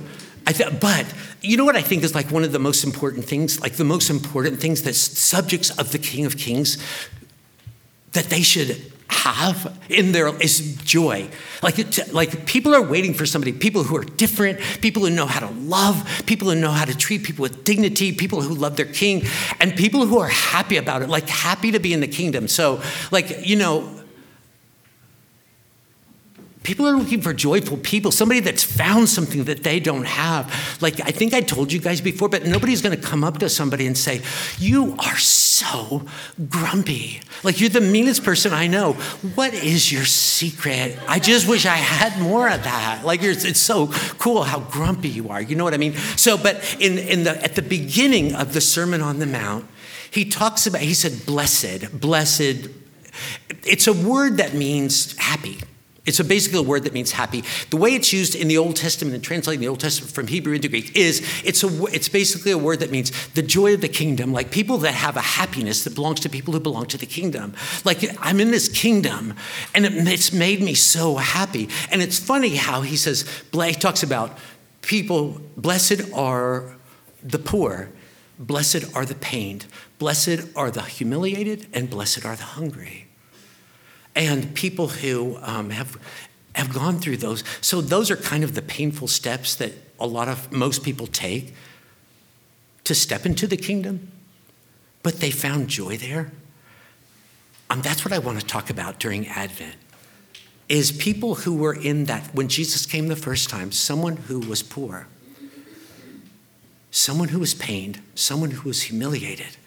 th- 0.47 0.79
but 0.79 1.05
you 1.41 1.57
know 1.57 1.65
what 1.65 1.75
I 1.75 1.81
think 1.81 2.03
is 2.03 2.15
like 2.15 2.31
one 2.31 2.43
of 2.43 2.51
the 2.51 2.59
most 2.59 2.83
important 2.83 3.25
things, 3.25 3.59
like 3.61 3.73
the 3.73 3.83
most 3.83 4.09
important 4.09 4.59
things 4.59 4.83
that 4.83 4.95
subjects 4.95 5.69
of 5.77 5.91
the 5.91 5.99
King 5.99 6.25
of 6.25 6.37
Kings 6.37 6.77
that 8.13 8.25
they 8.25 8.41
should 8.41 8.91
have 9.11 9.77
in 9.89 10.13
there 10.13 10.27
is 10.41 10.77
joy. 10.77 11.29
Like, 11.61 11.77
like 12.13 12.45
people 12.45 12.73
are 12.73 12.81
waiting 12.81 13.13
for 13.13 13.25
somebody, 13.25 13.51
people 13.51 13.83
who 13.83 13.95
are 13.97 14.03
different, 14.03 14.59
people 14.81 15.03
who 15.03 15.09
know 15.09 15.25
how 15.25 15.41
to 15.41 15.53
love, 15.53 16.23
people 16.25 16.49
who 16.49 16.55
know 16.55 16.71
how 16.71 16.85
to 16.85 16.97
treat 16.97 17.23
people 17.23 17.43
with 17.43 17.63
dignity, 17.63 18.13
people 18.13 18.41
who 18.41 18.53
love 18.53 18.77
their 18.77 18.85
king, 18.85 19.23
and 19.59 19.75
people 19.75 20.05
who 20.05 20.19
are 20.19 20.29
happy 20.29 20.77
about 20.77 21.01
it, 21.01 21.09
like 21.09 21.27
happy 21.27 21.71
to 21.71 21.79
be 21.79 21.93
in 21.93 21.99
the 21.99 22.07
kingdom. 22.07 22.47
So, 22.47 22.81
like, 23.11 23.45
you 23.45 23.57
know, 23.57 24.00
People 26.63 26.87
are 26.87 26.95
looking 26.95 27.21
for 27.21 27.33
joyful 27.33 27.77
people, 27.77 28.11
somebody 28.11 28.39
that's 28.39 28.63
found 28.63 29.09
something 29.09 29.45
that 29.45 29.63
they 29.63 29.79
don't 29.79 30.05
have. 30.05 30.77
Like, 30.79 31.01
I 31.01 31.09
think 31.09 31.33
I 31.33 31.41
told 31.41 31.73
you 31.73 31.79
guys 31.79 32.01
before, 32.01 32.29
but 32.29 32.45
nobody's 32.45 32.83
gonna 32.83 32.97
come 32.97 33.23
up 33.23 33.39
to 33.39 33.49
somebody 33.49 33.87
and 33.87 33.97
say, 33.97 34.21
You 34.59 34.95
are 34.99 35.17
so 35.17 36.05
grumpy. 36.49 37.21
Like, 37.41 37.59
you're 37.59 37.71
the 37.71 37.81
meanest 37.81 38.23
person 38.23 38.53
I 38.53 38.67
know. 38.67 38.93
What 39.33 39.55
is 39.55 39.91
your 39.91 40.05
secret? 40.05 40.99
I 41.07 41.17
just 41.17 41.49
wish 41.49 41.65
I 41.65 41.77
had 41.77 42.21
more 42.21 42.47
of 42.47 42.63
that. 42.63 43.01
Like, 43.03 43.23
it's 43.23 43.59
so 43.59 43.87
cool 44.19 44.43
how 44.43 44.59
grumpy 44.59 45.09
you 45.09 45.29
are. 45.29 45.41
You 45.41 45.55
know 45.55 45.63
what 45.63 45.73
I 45.73 45.77
mean? 45.77 45.95
So, 46.15 46.37
but 46.37 46.77
in, 46.79 46.99
in 46.99 47.23
the, 47.23 47.43
at 47.43 47.55
the 47.55 47.63
beginning 47.63 48.35
of 48.35 48.53
the 48.53 48.61
Sermon 48.61 49.01
on 49.01 49.17
the 49.17 49.25
Mount, 49.25 49.65
he 50.11 50.25
talks 50.25 50.67
about, 50.67 50.81
he 50.81 50.93
said, 50.93 51.25
Blessed, 51.25 51.99
blessed. 51.99 52.69
It's 53.63 53.87
a 53.87 53.93
word 53.93 54.37
that 54.37 54.53
means 54.53 55.17
happy 55.17 55.57
it's 56.11 56.19
a 56.19 56.25
basically 56.25 56.59
a 56.59 56.63
word 56.63 56.83
that 56.83 56.91
means 56.91 57.11
happy. 57.11 57.41
The 57.69 57.77
way 57.77 57.91
it's 57.91 58.11
used 58.11 58.35
in 58.35 58.49
the 58.49 58.57
Old 58.57 58.75
Testament 58.75 59.15
and 59.15 59.23
translating 59.23 59.61
the 59.61 59.69
Old 59.69 59.79
Testament 59.79 60.13
from 60.13 60.27
Hebrew 60.27 60.53
into 60.53 60.67
Greek 60.67 60.93
is 60.93 61.21
it's 61.45 61.63
a 61.63 61.85
it's 61.85 62.09
basically 62.09 62.51
a 62.51 62.57
word 62.57 62.81
that 62.81 62.91
means 62.91 63.11
the 63.29 63.41
joy 63.41 63.75
of 63.75 63.79
the 63.79 63.87
kingdom, 63.87 64.33
like 64.33 64.51
people 64.51 64.77
that 64.79 64.93
have 64.93 65.15
a 65.15 65.21
happiness 65.21 65.85
that 65.85 65.95
belongs 65.95 66.19
to 66.19 66.27
people 66.29 66.53
who 66.53 66.59
belong 66.59 66.85
to 66.87 66.97
the 66.97 67.05
kingdom. 67.05 67.53
Like 67.85 68.03
I'm 68.19 68.41
in 68.41 68.51
this 68.51 68.67
kingdom, 68.67 69.35
and 69.73 69.85
it, 69.85 69.93
it's 70.05 70.33
made 70.33 70.61
me 70.61 70.73
so 70.73 71.15
happy. 71.15 71.69
And 71.89 72.01
it's 72.01 72.19
funny 72.19 72.57
how 72.57 72.81
he 72.81 72.97
says 72.97 73.25
he 73.53 73.71
talks 73.71 74.03
about 74.03 74.37
people. 74.81 75.39
Blessed 75.55 76.11
are 76.13 76.75
the 77.23 77.39
poor, 77.39 77.89
blessed 78.37 78.93
are 78.93 79.05
the 79.05 79.15
pained, 79.15 79.65
blessed 79.97 80.41
are 80.57 80.71
the 80.71 80.81
humiliated, 80.81 81.67
and 81.73 81.89
blessed 81.89 82.25
are 82.25 82.35
the 82.35 82.43
hungry 82.59 83.07
and 84.15 84.53
people 84.55 84.87
who 84.87 85.37
um, 85.41 85.69
have 85.69 85.97
have 86.53 86.73
gone 86.73 86.99
through 86.99 87.17
those. 87.17 87.43
So 87.61 87.81
those 87.81 88.11
are 88.11 88.17
kind 88.17 88.43
of 88.43 88.55
the 88.55 88.61
painful 88.61 89.07
steps 89.07 89.55
that 89.55 89.71
a 89.99 90.07
lot 90.07 90.27
of 90.27 90.51
most 90.51 90.83
people 90.83 91.07
take 91.07 91.53
to 92.83 92.95
step 92.95 93.25
into 93.25 93.47
the 93.47 93.57
kingdom, 93.57 94.11
but 95.03 95.19
they 95.19 95.31
found 95.31 95.69
joy 95.69 95.97
there. 95.97 96.31
Um, 97.69 97.81
that's 97.81 98.03
what 98.03 98.13
I 98.13 98.19
want 98.19 98.39
to 98.39 98.45
talk 98.45 98.69
about 98.69 98.99
during 98.99 99.27
Advent. 99.27 99.75
Is 100.67 100.91
people 100.91 101.35
who 101.35 101.55
were 101.55 101.73
in 101.73 102.05
that 102.05 102.33
when 102.33 102.47
Jesus 102.47 102.85
came 102.85 103.07
the 103.07 103.15
first 103.15 103.49
time, 103.49 103.71
someone 103.71 104.17
who 104.17 104.39
was 104.39 104.61
poor, 104.63 105.07
someone 106.91 107.29
who 107.29 107.39
was 107.39 107.53
pained, 107.53 108.01
someone 108.15 108.51
who 108.51 108.67
was 108.67 108.83
humiliated, 108.83 109.57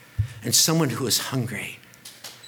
and 0.42 0.54
someone 0.54 0.90
who 0.90 1.04
was 1.04 1.18
hungry, 1.18 1.78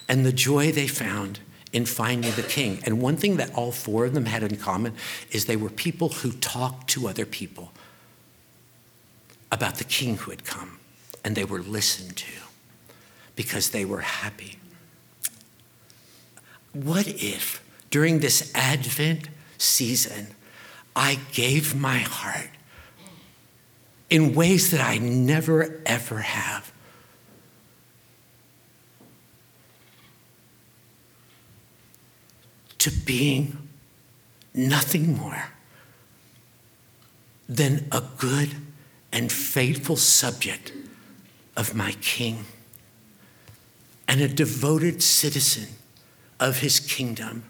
and 0.09 0.27
the 0.27 0.33
joy 0.33 0.73
they 0.73 0.87
found 0.89 1.41
in 1.73 1.85
finding 1.85 2.33
the 2.33 2.43
king. 2.43 2.81
And 2.85 3.01
one 3.01 3.17
thing 3.17 3.37
that 3.37 3.55
all 3.55 3.73
four 3.73 4.07
of 4.07 4.15
them 4.15 4.27
had 4.27 4.43
in 4.43 4.57
common 4.57 4.95
is 5.31 5.45
they 5.47 5.57
were 5.57 5.71
people 5.71 6.09
who 6.09 6.33
talked 6.33 6.89
to 6.91 7.09
other 7.09 7.27
people 7.27 7.73
about 9.51 9.77
the 9.77 9.85
king 9.85 10.17
who 10.17 10.31
had 10.31 10.45
come, 10.45 10.79
and 11.25 11.37
they 11.37 11.45
were 11.45 11.61
listened 11.61 12.17
to 12.17 12.33
because 13.35 13.71
they 13.71 13.85
were 13.85 14.01
happy. 14.01 14.59
What 16.73 17.07
if 17.07 17.63
during 17.91 18.21
this 18.21 18.53
Advent 18.55 19.29
season 19.59 20.29
I 20.95 21.19
gave 21.33 21.75
my 21.75 21.99
heart 21.99 22.49
in 24.09 24.35
ways 24.35 24.71
that 24.71 24.81
I 24.81 24.99
never 24.99 25.81
ever 25.85 26.19
have 26.19 26.73
to 32.79 32.91
being 32.91 33.69
nothing 34.55 35.17
more 35.17 35.49
than 37.49 37.87
a 37.93 38.03
good 38.19 38.51
and 39.13 39.31
faithful 39.31 39.97
subject 39.97 40.73
of 41.57 41.75
my 41.75 41.93
King 42.01 42.45
and 44.09 44.21
a 44.21 44.29
devoted 44.29 45.03
citizen 45.03 45.69
of 46.39 46.61
his 46.61 46.81
kingdom. 46.81 47.45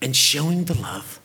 And 0.00 0.14
showing 0.14 0.64
the 0.64 0.74
love 0.74 1.20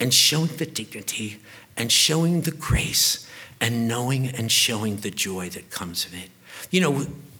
and 0.00 0.14
showing 0.14 0.48
the 0.56 0.66
dignity 0.66 1.40
and 1.76 1.92
showing 1.92 2.42
the 2.42 2.50
grace 2.50 3.28
and 3.60 3.88
knowing 3.88 4.28
and 4.28 4.50
showing 4.50 4.96
the 4.96 5.10
joy 5.10 5.48
that 5.50 5.70
comes 5.70 6.06
of 6.06 6.14
it. 6.14 6.30
You 6.70 6.80
know, 6.80 6.92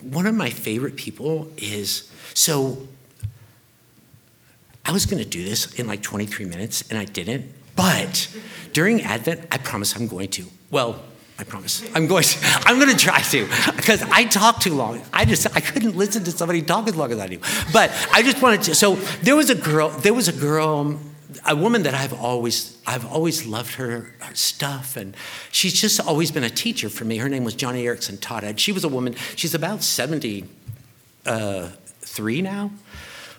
one 0.03 0.27
of 0.27 0.35
my 0.35 0.51
favorite 0.51 0.97
people 0.97 1.51
is 1.57 2.11
so 2.35 2.89
I 4.85 4.93
was 4.93 5.05
going 5.05 5.23
to 5.23 5.29
do 5.29 5.45
this 5.45 5.75
in 5.75 5.87
like 5.87 6.03
23 6.03 6.47
minutes 6.47 6.83
and 6.89 6.99
I 6.99 7.05
didn't. 7.05 7.53
But 7.77 8.29
during 8.73 9.03
Advent, 9.03 9.47
I 9.53 9.59
promise 9.59 9.95
I'm 9.95 10.09
going 10.09 10.31
to. 10.31 10.47
Well, 10.71 11.01
I 11.39 11.45
promise. 11.45 11.85
I'm 11.95 12.07
going 12.07 12.25
to, 12.25 12.39
I'm 12.67 12.79
going 12.81 12.91
to 12.91 12.97
try 12.97 13.21
to 13.21 13.47
because 13.77 14.03
I 14.03 14.25
talk 14.25 14.61
too 14.61 14.75
long. 14.75 15.03
I 15.13 15.25
just 15.25 15.47
I 15.55 15.61
couldn't 15.61 15.97
listen 15.97 16.25
to 16.25 16.33
somebody 16.33 16.63
talk 16.63 16.89
as 16.89 16.97
long 16.97 17.13
as 17.13 17.19
I 17.19 17.29
do. 17.29 17.39
But 17.73 17.93
I 18.13 18.23
just 18.23 18.43
wanted 18.43 18.63
to 18.63 18.75
so 18.75 18.97
there 19.23 19.37
was 19.37 19.51
a 19.51 19.55
girl 19.55 19.91
there 19.91 20.15
was 20.15 20.27
a 20.27 20.33
girl 20.33 20.99
a 21.45 21.55
woman 21.55 21.83
that 21.83 21.95
I've 21.95 22.13
always 22.13 22.79
I've 22.87 23.07
always 23.07 23.47
loved 23.47 23.75
her, 23.75 24.15
her, 24.21 24.35
stuff, 24.35 24.97
and 24.97 25.17
she's 25.53 25.79
just 25.79 26.01
always 26.01 26.31
been 26.31 26.45
a 26.45 26.51
teacher 26.51 26.89
for 26.89 27.05
me. 27.05 27.19
Her 27.19 27.29
name 27.29 27.45
was 27.45 27.55
Joni 27.55 27.85
Eareckson 27.85 28.19
Tada. 28.19 28.59
She 28.59 28.73
was 28.73 28.85
a 28.85 28.89
woman. 28.89 29.15
She's 29.37 29.55
about 29.55 29.83
seventy 29.83 30.45
uh, 31.27 31.71
now. 32.19 32.71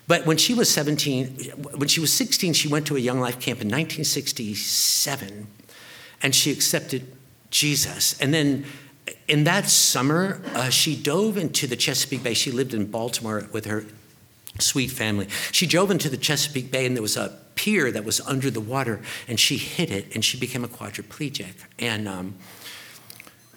But 0.07 0.26
when 0.26 0.38
she 0.38 0.55
was 0.55 0.72
17, 0.72 1.36
when 1.76 1.88
she 1.88 1.99
was 1.99 2.11
16, 2.13 2.53
she 2.53 2.68
went 2.68 2.88
to 2.88 2.95
a 2.95 2.99
Young 2.99 3.20
Life 3.20 3.39
camp 3.39 3.61
in 3.61 3.68
1967, 3.68 5.47
and 6.24 6.34
she 6.34 6.51
accepted 6.51 7.16
Jesus. 7.51 8.20
And 8.20 8.34
then 8.34 8.66
in 9.28 9.43
that 9.43 9.70
summer, 9.70 10.41
uh, 10.55 10.70
she 10.70 10.95
dove 10.95 11.38
into 11.38 11.68
the 11.68 11.76
Chesapeake 11.76 12.24
Bay. 12.24 12.34
She 12.34 12.51
lived 12.51 12.74
in 12.74 12.89
Baltimore 12.89 13.47
with 13.51 13.66
her 13.66 13.86
sweet 14.62 14.91
family. 14.91 15.28
She 15.51 15.66
drove 15.66 15.91
into 15.91 16.10
the 16.10 16.18
Chesapeake 16.18 16.72
Bay, 16.72 16.86
and 16.86 16.95
there 16.95 17.01
was 17.01 17.18
a 17.18 17.38
pier 17.55 17.91
that 17.91 18.05
was 18.05 18.22
under 18.22 18.49
the 18.49 18.62
water, 18.62 19.01
and 19.28 19.39
she 19.39 19.57
hit 19.57 19.91
it, 19.91 20.14
and 20.16 20.24
she 20.24 20.38
became 20.38 20.64
a 20.64 20.68
quadriplegic. 20.68 21.53
And 21.78 22.07
um, 22.07 22.36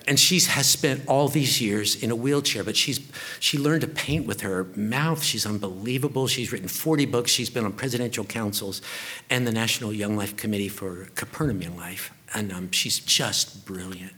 and 0.07 0.19
she 0.19 0.41
has 0.41 0.69
spent 0.69 1.07
all 1.07 1.29
these 1.29 1.61
years 1.61 2.03
in 2.03 2.11
a 2.11 2.17
wheelchair, 2.17 2.65
but 2.65 2.77
she's 2.77 3.01
she 3.39 3.59
learned 3.59 3.83
to 3.83 3.87
paint 3.87 4.27
with 4.27 4.41
her 4.41 4.65
mouth. 4.75 5.23
She's 5.23 5.47
unbelievable. 5.47 6.27
She's 6.27 6.53
written 6.53 6.69
40 6.69 7.07
books. 7.07 7.31
She's 7.31 7.51
been 7.51 7.65
on 7.65 7.73
presidential 7.73 8.25
councils 8.25 8.83
and 9.31 9.47
the 9.47 9.53
National 9.53 9.93
Young 9.93 10.17
Life 10.17 10.37
Committee 10.37 10.69
for 10.69 11.09
Capernaum 11.15 11.63
Young 11.63 11.77
Life, 11.77 12.13
and 12.35 12.53
um, 12.53 12.73
she's 12.73 12.99
just 12.99 13.65
brilliant. 13.65 14.13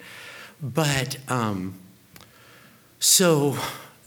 But 0.62 1.18
um, 1.28 1.78
so 2.99 3.59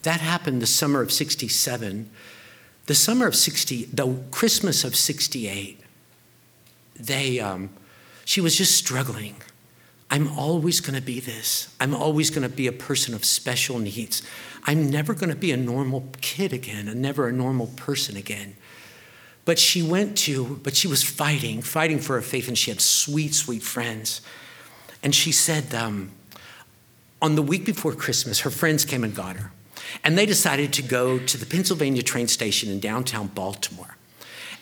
that 0.02 0.22
happened 0.22 0.62
the 0.62 0.68
summer 0.68 1.02
of 1.02 1.12
'67 1.12 2.10
the 2.88 2.96
summer 2.96 3.28
of 3.28 3.36
60, 3.36 3.86
the 3.94 4.18
Christmas 4.32 4.84
of 4.84 4.96
68, 4.96 5.80
they, 6.96 7.40
um, 7.40 7.70
she 8.26 8.42
was 8.42 8.58
just 8.58 8.76
struggling. 8.76 9.36
I'm 10.10 10.30
always 10.30 10.80
going 10.80 10.96
to 10.96 11.06
be 11.06 11.20
this. 11.20 11.74
I'm 11.82 11.94
always 11.94 12.30
going 12.30 12.50
to 12.50 12.56
be 12.56 12.66
a 12.66 12.72
person 12.72 13.14
of 13.14 13.26
special 13.26 13.78
needs. 13.78 14.24
I'm 14.64 14.90
never 14.90 15.14
going 15.14 15.30
to 15.30 15.36
be 15.36 15.52
a 15.52 15.58
normal 15.58 16.08
kid 16.22 16.54
again, 16.54 16.88
and 16.88 17.02
never 17.02 17.28
a 17.28 17.34
normal 17.34 17.68
person 17.76 18.16
again. 18.16 18.56
But 19.44 19.60
she 19.60 19.82
went 19.82 20.18
to, 20.20 20.60
but 20.64 20.76
she 20.76 20.88
was 20.88 21.04
fighting, 21.04 21.62
fighting 21.62 22.00
for 22.00 22.16
her 22.16 22.22
faith, 22.22 22.48
and 22.48 22.58
she 22.58 22.72
had 22.72 22.80
sweet, 22.80 23.34
sweet 23.34 23.64
friends. 23.64 24.22
And 25.04 25.14
she 25.14 25.34
said, 25.34 25.74
um, 25.74 26.12
on 27.22 27.36
the 27.36 27.42
week 27.42 27.66
before 27.66 27.94
Christmas, 27.94 28.42
her 28.42 28.50
friends 28.50 28.86
came 28.86 29.04
and 29.04 29.14
got 29.14 29.36
her. 29.36 29.52
And 30.04 30.18
they 30.18 30.26
decided 30.26 30.74
to 30.74 30.82
go 30.82 31.20
to 31.20 31.38
the 31.38 31.46
Pennsylvania 31.46 32.02
train 32.02 32.28
station 32.28 32.70
in 32.72 32.80
downtown 32.80 33.28
Baltimore. 33.28 33.96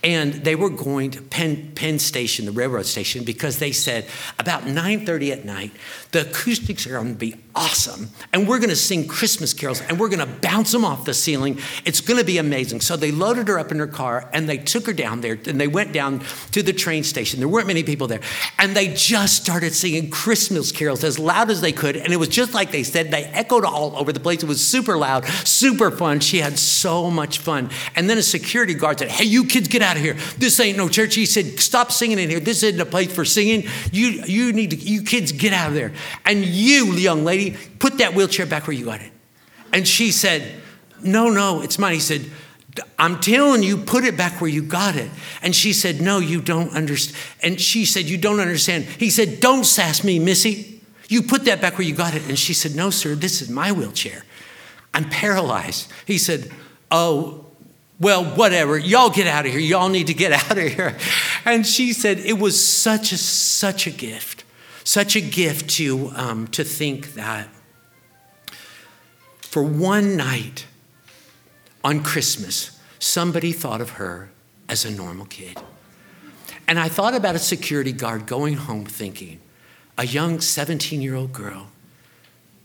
And 0.03 0.33
they 0.33 0.55
were 0.55 0.69
going 0.69 1.11
to 1.11 1.21
Penn, 1.21 1.71
Penn 1.73 1.97
Station, 1.97 2.45
the 2.45 2.51
railroad 2.51 2.85
station, 2.85 3.23
because 3.23 3.57
they 3.57 3.71
said 3.71 4.05
about 4.37 4.63
9:30 4.63 5.31
at 5.31 5.45
night, 5.45 5.71
the 6.11 6.29
acoustics 6.29 6.85
are 6.85 6.91
going 6.91 7.13
to 7.13 7.19
be 7.19 7.35
awesome, 7.55 8.11
and 8.31 8.47
we're 8.47 8.59
going 8.59 8.69
to 8.69 8.75
sing 8.75 9.07
Christmas 9.07 9.53
carols, 9.53 9.81
and 9.81 9.99
we're 9.99 10.09
going 10.09 10.19
to 10.19 10.39
bounce 10.41 10.71
them 10.71 10.85
off 10.85 11.05
the 11.05 11.13
ceiling. 11.13 11.59
It's 11.85 12.01
going 12.01 12.19
to 12.19 12.25
be 12.25 12.37
amazing. 12.37 12.81
So 12.81 12.95
they 12.95 13.11
loaded 13.11 13.47
her 13.47 13.57
up 13.57 13.71
in 13.71 13.79
her 13.79 13.87
car, 13.87 14.29
and 14.31 14.47
they 14.47 14.57
took 14.57 14.85
her 14.85 14.93
down 14.93 15.21
there, 15.21 15.39
and 15.47 15.59
they 15.59 15.67
went 15.67 15.91
down 15.91 16.19
to 16.51 16.61
the 16.61 16.73
train 16.73 17.03
station. 17.03 17.39
There 17.39 17.49
weren't 17.49 17.67
many 17.67 17.81
people 17.81 18.07
there, 18.07 18.21
and 18.59 18.75
they 18.75 18.93
just 18.93 19.41
started 19.41 19.73
singing 19.73 20.11
Christmas 20.11 20.71
carols 20.71 21.03
as 21.03 21.17
loud 21.17 21.49
as 21.49 21.61
they 21.61 21.71
could, 21.71 21.95
and 21.95 22.13
it 22.13 22.17
was 22.17 22.29
just 22.29 22.53
like 22.53 22.71
they 22.71 22.83
said. 22.83 23.09
They 23.09 23.23
echoed 23.23 23.65
all 23.65 23.97
over 23.97 24.13
the 24.13 24.19
place. 24.19 24.43
It 24.43 24.47
was 24.47 24.65
super 24.65 24.97
loud, 24.97 25.25
super 25.25 25.89
fun. 25.89 26.19
She 26.19 26.39
had 26.39 26.59
so 26.59 27.09
much 27.09 27.39
fun. 27.39 27.71
And 27.95 28.07
then 28.07 28.19
a 28.19 28.23
security 28.23 28.75
guard 28.75 28.99
said, 28.99 29.09
"Hey, 29.09 29.25
you 29.25 29.45
kids, 29.45 29.67
get 29.67 29.81
out." 29.81 29.95
of 29.95 30.03
here. 30.03 30.15
This 30.37 30.59
ain't 30.59 30.77
no 30.77 30.89
church. 30.89 31.15
He 31.15 31.25
said, 31.25 31.59
stop 31.59 31.91
singing 31.91 32.19
in 32.19 32.29
here. 32.29 32.39
This 32.39 32.63
isn't 32.63 32.79
a 32.79 32.85
place 32.85 33.13
for 33.13 33.25
singing. 33.25 33.67
You, 33.91 34.23
you 34.25 34.53
need 34.53 34.71
to, 34.71 34.77
you 34.77 35.03
kids 35.03 35.31
get 35.31 35.53
out 35.53 35.69
of 35.69 35.73
there. 35.73 35.93
And 36.25 36.45
you, 36.45 36.93
young 36.93 37.23
lady, 37.23 37.44
put 37.51 37.97
that 37.99 38.13
wheelchair 38.13 38.45
back 38.45 38.67
where 38.67 38.75
you 38.75 38.85
got 38.85 39.01
it. 39.01 39.11
And 39.73 39.87
she 39.87 40.11
said, 40.11 40.61
no, 41.01 41.29
no, 41.29 41.61
it's 41.61 41.77
mine. 41.77 41.93
He 41.93 41.99
said, 41.99 42.29
I'm 42.99 43.19
telling 43.19 43.63
you, 43.63 43.77
put 43.77 44.03
it 44.03 44.17
back 44.17 44.41
where 44.41 44.49
you 44.49 44.61
got 44.61 44.95
it. 44.95 45.09
And 45.41 45.55
she 45.55 45.73
said, 45.73 46.01
No, 46.01 46.19
you 46.19 46.41
don't 46.41 46.73
understand. 46.73 47.17
And 47.41 47.61
she 47.61 47.85
said, 47.85 48.05
You 48.05 48.17
don't 48.17 48.39
understand. 48.39 48.85
He 48.85 49.09
said, 49.09 49.39
Don't 49.39 49.63
sass 49.63 50.03
me, 50.03 50.19
Missy. 50.19 50.81
You 51.07 51.21
put 51.21 51.45
that 51.45 51.61
back 51.61 51.77
where 51.77 51.87
you 51.87 51.93
got 51.93 52.15
it. 52.15 52.27
And 52.27 52.37
she 52.37 52.53
said, 52.53 52.75
No, 52.75 52.89
sir, 52.89 53.15
this 53.15 53.41
is 53.41 53.49
my 53.49 53.71
wheelchair. 53.71 54.23
I'm 54.93 55.09
paralyzed. 55.09 55.91
He 56.05 56.17
said, 56.17 56.51
Oh, 56.91 57.45
well, 57.99 58.25
whatever, 58.25 58.77
y'all 58.77 59.09
get 59.09 59.27
out 59.27 59.45
of 59.45 59.51
here. 59.51 59.61
Y'all 59.61 59.89
need 59.89 60.07
to 60.07 60.13
get 60.13 60.31
out 60.33 60.57
of 60.57 60.67
here. 60.67 60.97
And 61.47 61.63
she 61.63 61.93
said 61.93 62.17
it 62.17 62.39
was 62.39 62.59
such 62.65 63.11
a 63.11 63.17
such 63.19 63.85
a 63.85 63.91
gift, 63.91 64.44
such 64.85 65.17
a 65.17 65.21
gift 65.21 65.69
to 65.71 66.11
um, 66.15 66.47
to 66.47 66.63
think 66.63 67.15
that 67.15 67.49
for 69.41 69.63
one 69.63 70.15
night 70.15 70.67
on 71.83 72.03
Christmas, 72.03 72.79
somebody 72.99 73.51
thought 73.51 73.81
of 73.81 73.91
her 73.91 74.29
as 74.69 74.85
a 74.85 74.91
normal 74.91 75.25
kid. 75.25 75.57
And 76.67 76.79
I 76.79 76.87
thought 76.87 77.13
about 77.13 77.35
a 77.35 77.39
security 77.39 77.91
guard 77.91 78.25
going 78.25 78.55
home 78.55 78.85
thinking, 78.85 79.39
a 79.97 80.05
young 80.05 80.39
17 80.39 81.01
year 81.01 81.15
old 81.15 81.33
girl, 81.33 81.67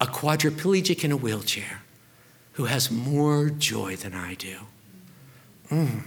a 0.01 0.07
quadriplegic 0.07 1.05
in 1.05 1.13
a 1.13 1.17
wheelchair, 1.17 1.83
who 2.53 2.65
has 2.65 2.91
more 2.91 3.51
joy 3.51 3.97
than 3.97 4.15
I 4.15 4.35
do. 4.35 4.59
Mm. 5.71 6.03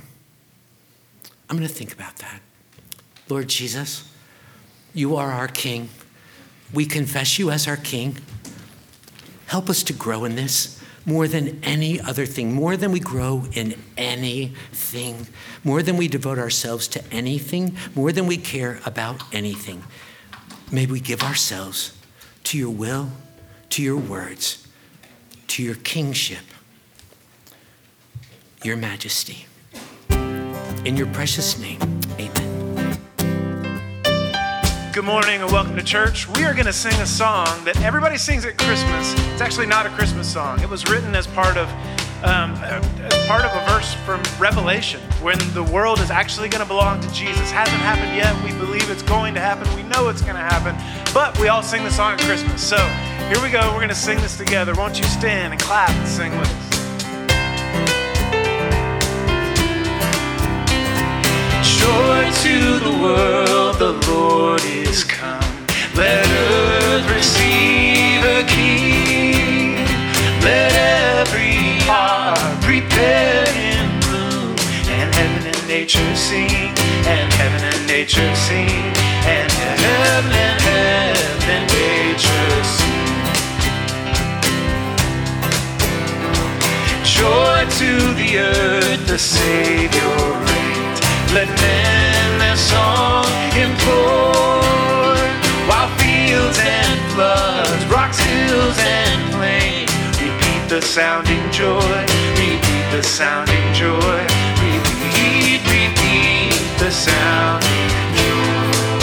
I'm 1.49 1.57
going 1.57 1.67
to 1.67 1.73
think 1.73 1.93
about 1.93 2.17
that. 2.17 2.41
Lord 3.29 3.47
Jesus, 3.47 4.11
you 4.93 5.15
are 5.15 5.31
our 5.31 5.47
King. 5.47 5.89
We 6.73 6.85
confess 6.85 7.37
you 7.37 7.51
as 7.51 7.67
our 7.67 7.77
King. 7.77 8.17
Help 9.45 9.69
us 9.69 9.83
to 9.83 9.93
grow 9.93 10.25
in 10.25 10.35
this 10.35 10.83
more 11.05 11.27
than 11.27 11.59
any 11.63 11.99
other 11.99 12.25
thing, 12.25 12.53
more 12.53 12.77
than 12.77 12.91
we 12.91 12.99
grow 12.99 13.45
in 13.53 13.75
anything, 13.97 15.27
more 15.63 15.83
than 15.83 15.97
we 15.97 16.07
devote 16.07 16.39
ourselves 16.39 16.87
to 16.87 17.03
anything, 17.11 17.75
more 17.93 18.11
than 18.11 18.25
we 18.25 18.37
care 18.37 18.79
about 18.85 19.21
anything. 19.33 19.83
May 20.71 20.85
we 20.85 20.99
give 20.99 21.21
ourselves 21.21 21.95
to 22.45 22.57
your 22.57 22.71
will, 22.71 23.09
to 23.71 23.83
your 23.83 23.97
words, 23.97 24.67
to 25.47 25.61
your 25.61 25.75
kingship, 25.75 26.43
your 28.63 28.77
majesty. 28.77 29.45
In 30.09 30.97
your 30.97 31.07
precious 31.07 31.59
name, 31.59 31.79
amen. 32.19 32.52
Good 34.93 35.05
morning 35.05 35.41
and 35.41 35.51
welcome 35.51 35.75
to 35.75 35.81
church. 35.81 36.29
We 36.29 36.45
are 36.45 36.53
going 36.53 36.67
to 36.67 36.71
sing 36.71 36.93
a 37.01 37.05
song 37.07 37.65
that 37.65 37.81
everybody 37.81 38.15
sings 38.15 38.45
at 38.45 38.59
Christmas. 38.59 39.15
It's 39.31 39.41
actually 39.41 39.65
not 39.65 39.87
a 39.87 39.89
Christmas 39.89 40.31
song. 40.31 40.59
It 40.59 40.69
was 40.69 40.87
written 40.87 41.15
as 41.15 41.25
part 41.25 41.57
of 41.57 41.67
um, 42.23 42.53
as 42.61 43.27
part 43.27 43.43
of 43.43 43.51
a 43.59 43.65
verse 43.71 43.95
from 44.05 44.21
Revelation 44.39 45.01
when 45.23 45.39
the 45.55 45.63
world 45.63 45.99
is 45.99 46.11
actually 46.11 46.47
going 46.47 46.61
to 46.61 46.67
belong 46.67 47.01
to 47.01 47.11
Jesus. 47.11 47.49
Hasn't 47.49 47.81
happened 47.81 48.15
yet. 48.15 48.35
We 48.43 48.51
believe 48.59 48.87
it's 48.91 49.01
going 49.01 49.33
to 49.33 49.39
happen. 49.39 49.65
We 49.75 49.81
know 49.81 50.09
it's 50.09 50.21
going 50.21 50.35
to 50.35 50.41
happen. 50.41 50.75
But 51.11 51.39
we 51.39 51.47
all 51.47 51.63
sing 51.63 51.83
the 51.83 51.89
song 51.89 52.13
at 52.13 52.19
Christmas. 52.19 52.61
So 52.61 52.77
here 53.33 53.41
we 53.41 53.49
go. 53.49 53.61
We're 53.71 53.79
going 53.79 53.89
to 53.89 53.95
sing 53.95 54.19
this 54.19 54.37
together. 54.37 54.75
Won't 54.75 54.99
you 54.99 55.05
stand 55.05 55.53
and 55.53 55.61
clap 55.61 55.89
and 55.89 56.07
sing 56.07 56.37
with 56.37 56.47
us? 56.47 56.72
Joy 61.83 62.23
to 62.45 62.79
the 62.79 62.95
world, 63.03 63.75
the 63.77 63.93
Lord 64.09 64.63
is 64.63 65.03
come. 65.03 65.43
Let 65.95 66.25
earth 66.25 67.05
receive 67.13 68.23
a 68.23 68.43
king. 68.47 69.83
Let 70.47 70.71
every 71.19 71.83
heart 71.83 72.39
prepare 72.63 73.43
in 73.67 73.99
bloom. 73.99 74.55
And 74.95 75.13
heaven 75.13 75.43
and 75.51 75.67
nature 75.67 76.15
sing. 76.15 76.71
And 77.05 77.27
heaven 77.33 77.61
and 77.61 77.85
nature 77.85 78.33
sing. 78.47 78.83
And 79.35 79.51
heaven 79.51 80.31
and 80.47 80.61
heaven 80.71 81.49
and 81.55 81.65
nature 81.67 82.63
sing. 82.77 83.11
Joy 87.03 87.59
to 87.79 87.91
the 88.19 88.29
earth, 88.37 89.05
the 89.05 89.19
Savior 89.19 90.52
let 91.33 91.47
men 91.47 92.39
their 92.39 92.55
song 92.55 93.25
implore, 93.57 95.17
while 95.65 95.89
fields 95.97 96.59
and 96.61 96.99
floods, 97.11 97.85
rocks, 97.87 98.19
hills, 98.19 98.77
and 98.77 99.33
plains 99.33 99.89
repeat 100.21 100.69
the 100.69 100.79
sounding 100.79 101.41
joy, 101.51 102.05
repeat 102.37 102.85
the 102.91 103.01
sounding 103.01 103.73
joy, 103.73 104.19
repeat, 104.61 105.59
repeat 105.73 106.53
the 106.77 106.91
sounding 106.91 107.89
joy. 108.21 109.01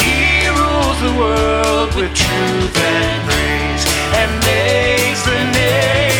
He 0.00 0.48
rules 0.48 0.98
the 1.06 1.12
world 1.20 1.94
with 1.94 2.14
truth 2.14 2.76
and 2.76 3.20
praise, 3.28 3.84
and 4.16 4.30
makes 4.40 5.22
the 5.26 5.38
nations 5.52 6.11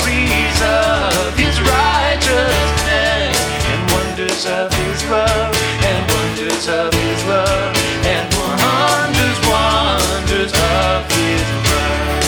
glories 0.00 0.60
of 0.62 1.36
his 1.36 1.60
righteousness 1.60 3.36
and 3.70 3.80
wonders 3.92 4.46
of 4.46 4.72
his 4.72 5.04
love 5.10 5.54
and 5.84 6.00
wonders 6.12 6.68
of 6.68 6.92
his 6.92 7.24
love 7.26 7.76
and 8.06 8.26
wonders, 8.34 9.38
wonders 9.48 10.52
of 10.52 11.04
his 11.12 11.44
love. 11.68 12.24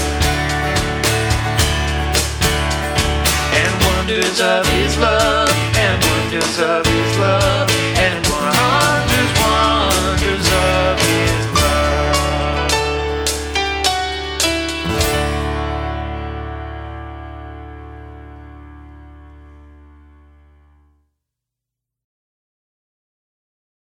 And 3.61 3.73
wonders 3.87 4.41
of 4.41 4.67
his 4.67 4.99
love 4.99 5.51
and 5.77 6.05
wonders 6.05 6.59
of 6.59 6.87
his 6.87 7.19
love 7.19 7.72